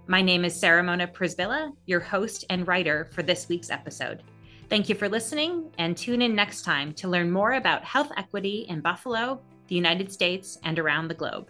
My 0.06 0.22
name 0.22 0.46
is 0.46 0.56
Sarahmona 0.56 1.08
Przybyla, 1.08 1.74
your 1.86 2.00
host 2.00 2.46
and 2.50 2.68
writer 2.68 3.10
for 3.12 3.24
this 3.24 3.50
week's 3.50 3.72
episode. 3.72 4.24
Thank 4.70 4.88
you 4.88 4.96
for 4.96 5.10
listening 5.10 5.72
and 5.80 5.98
tune 5.98 6.22
in 6.22 6.36
next 6.36 6.62
time 6.62 6.94
to 6.94 7.08
learn 7.08 7.32
more 7.32 7.54
about 7.54 7.84
health 7.84 8.12
equity 8.18 8.66
in 8.70 8.82
Buffalo, 8.82 9.42
the 9.68 9.76
United 9.76 10.12
States, 10.12 10.60
and 10.64 10.78
around 10.78 11.08
the 11.08 11.14
globe. 11.16 11.50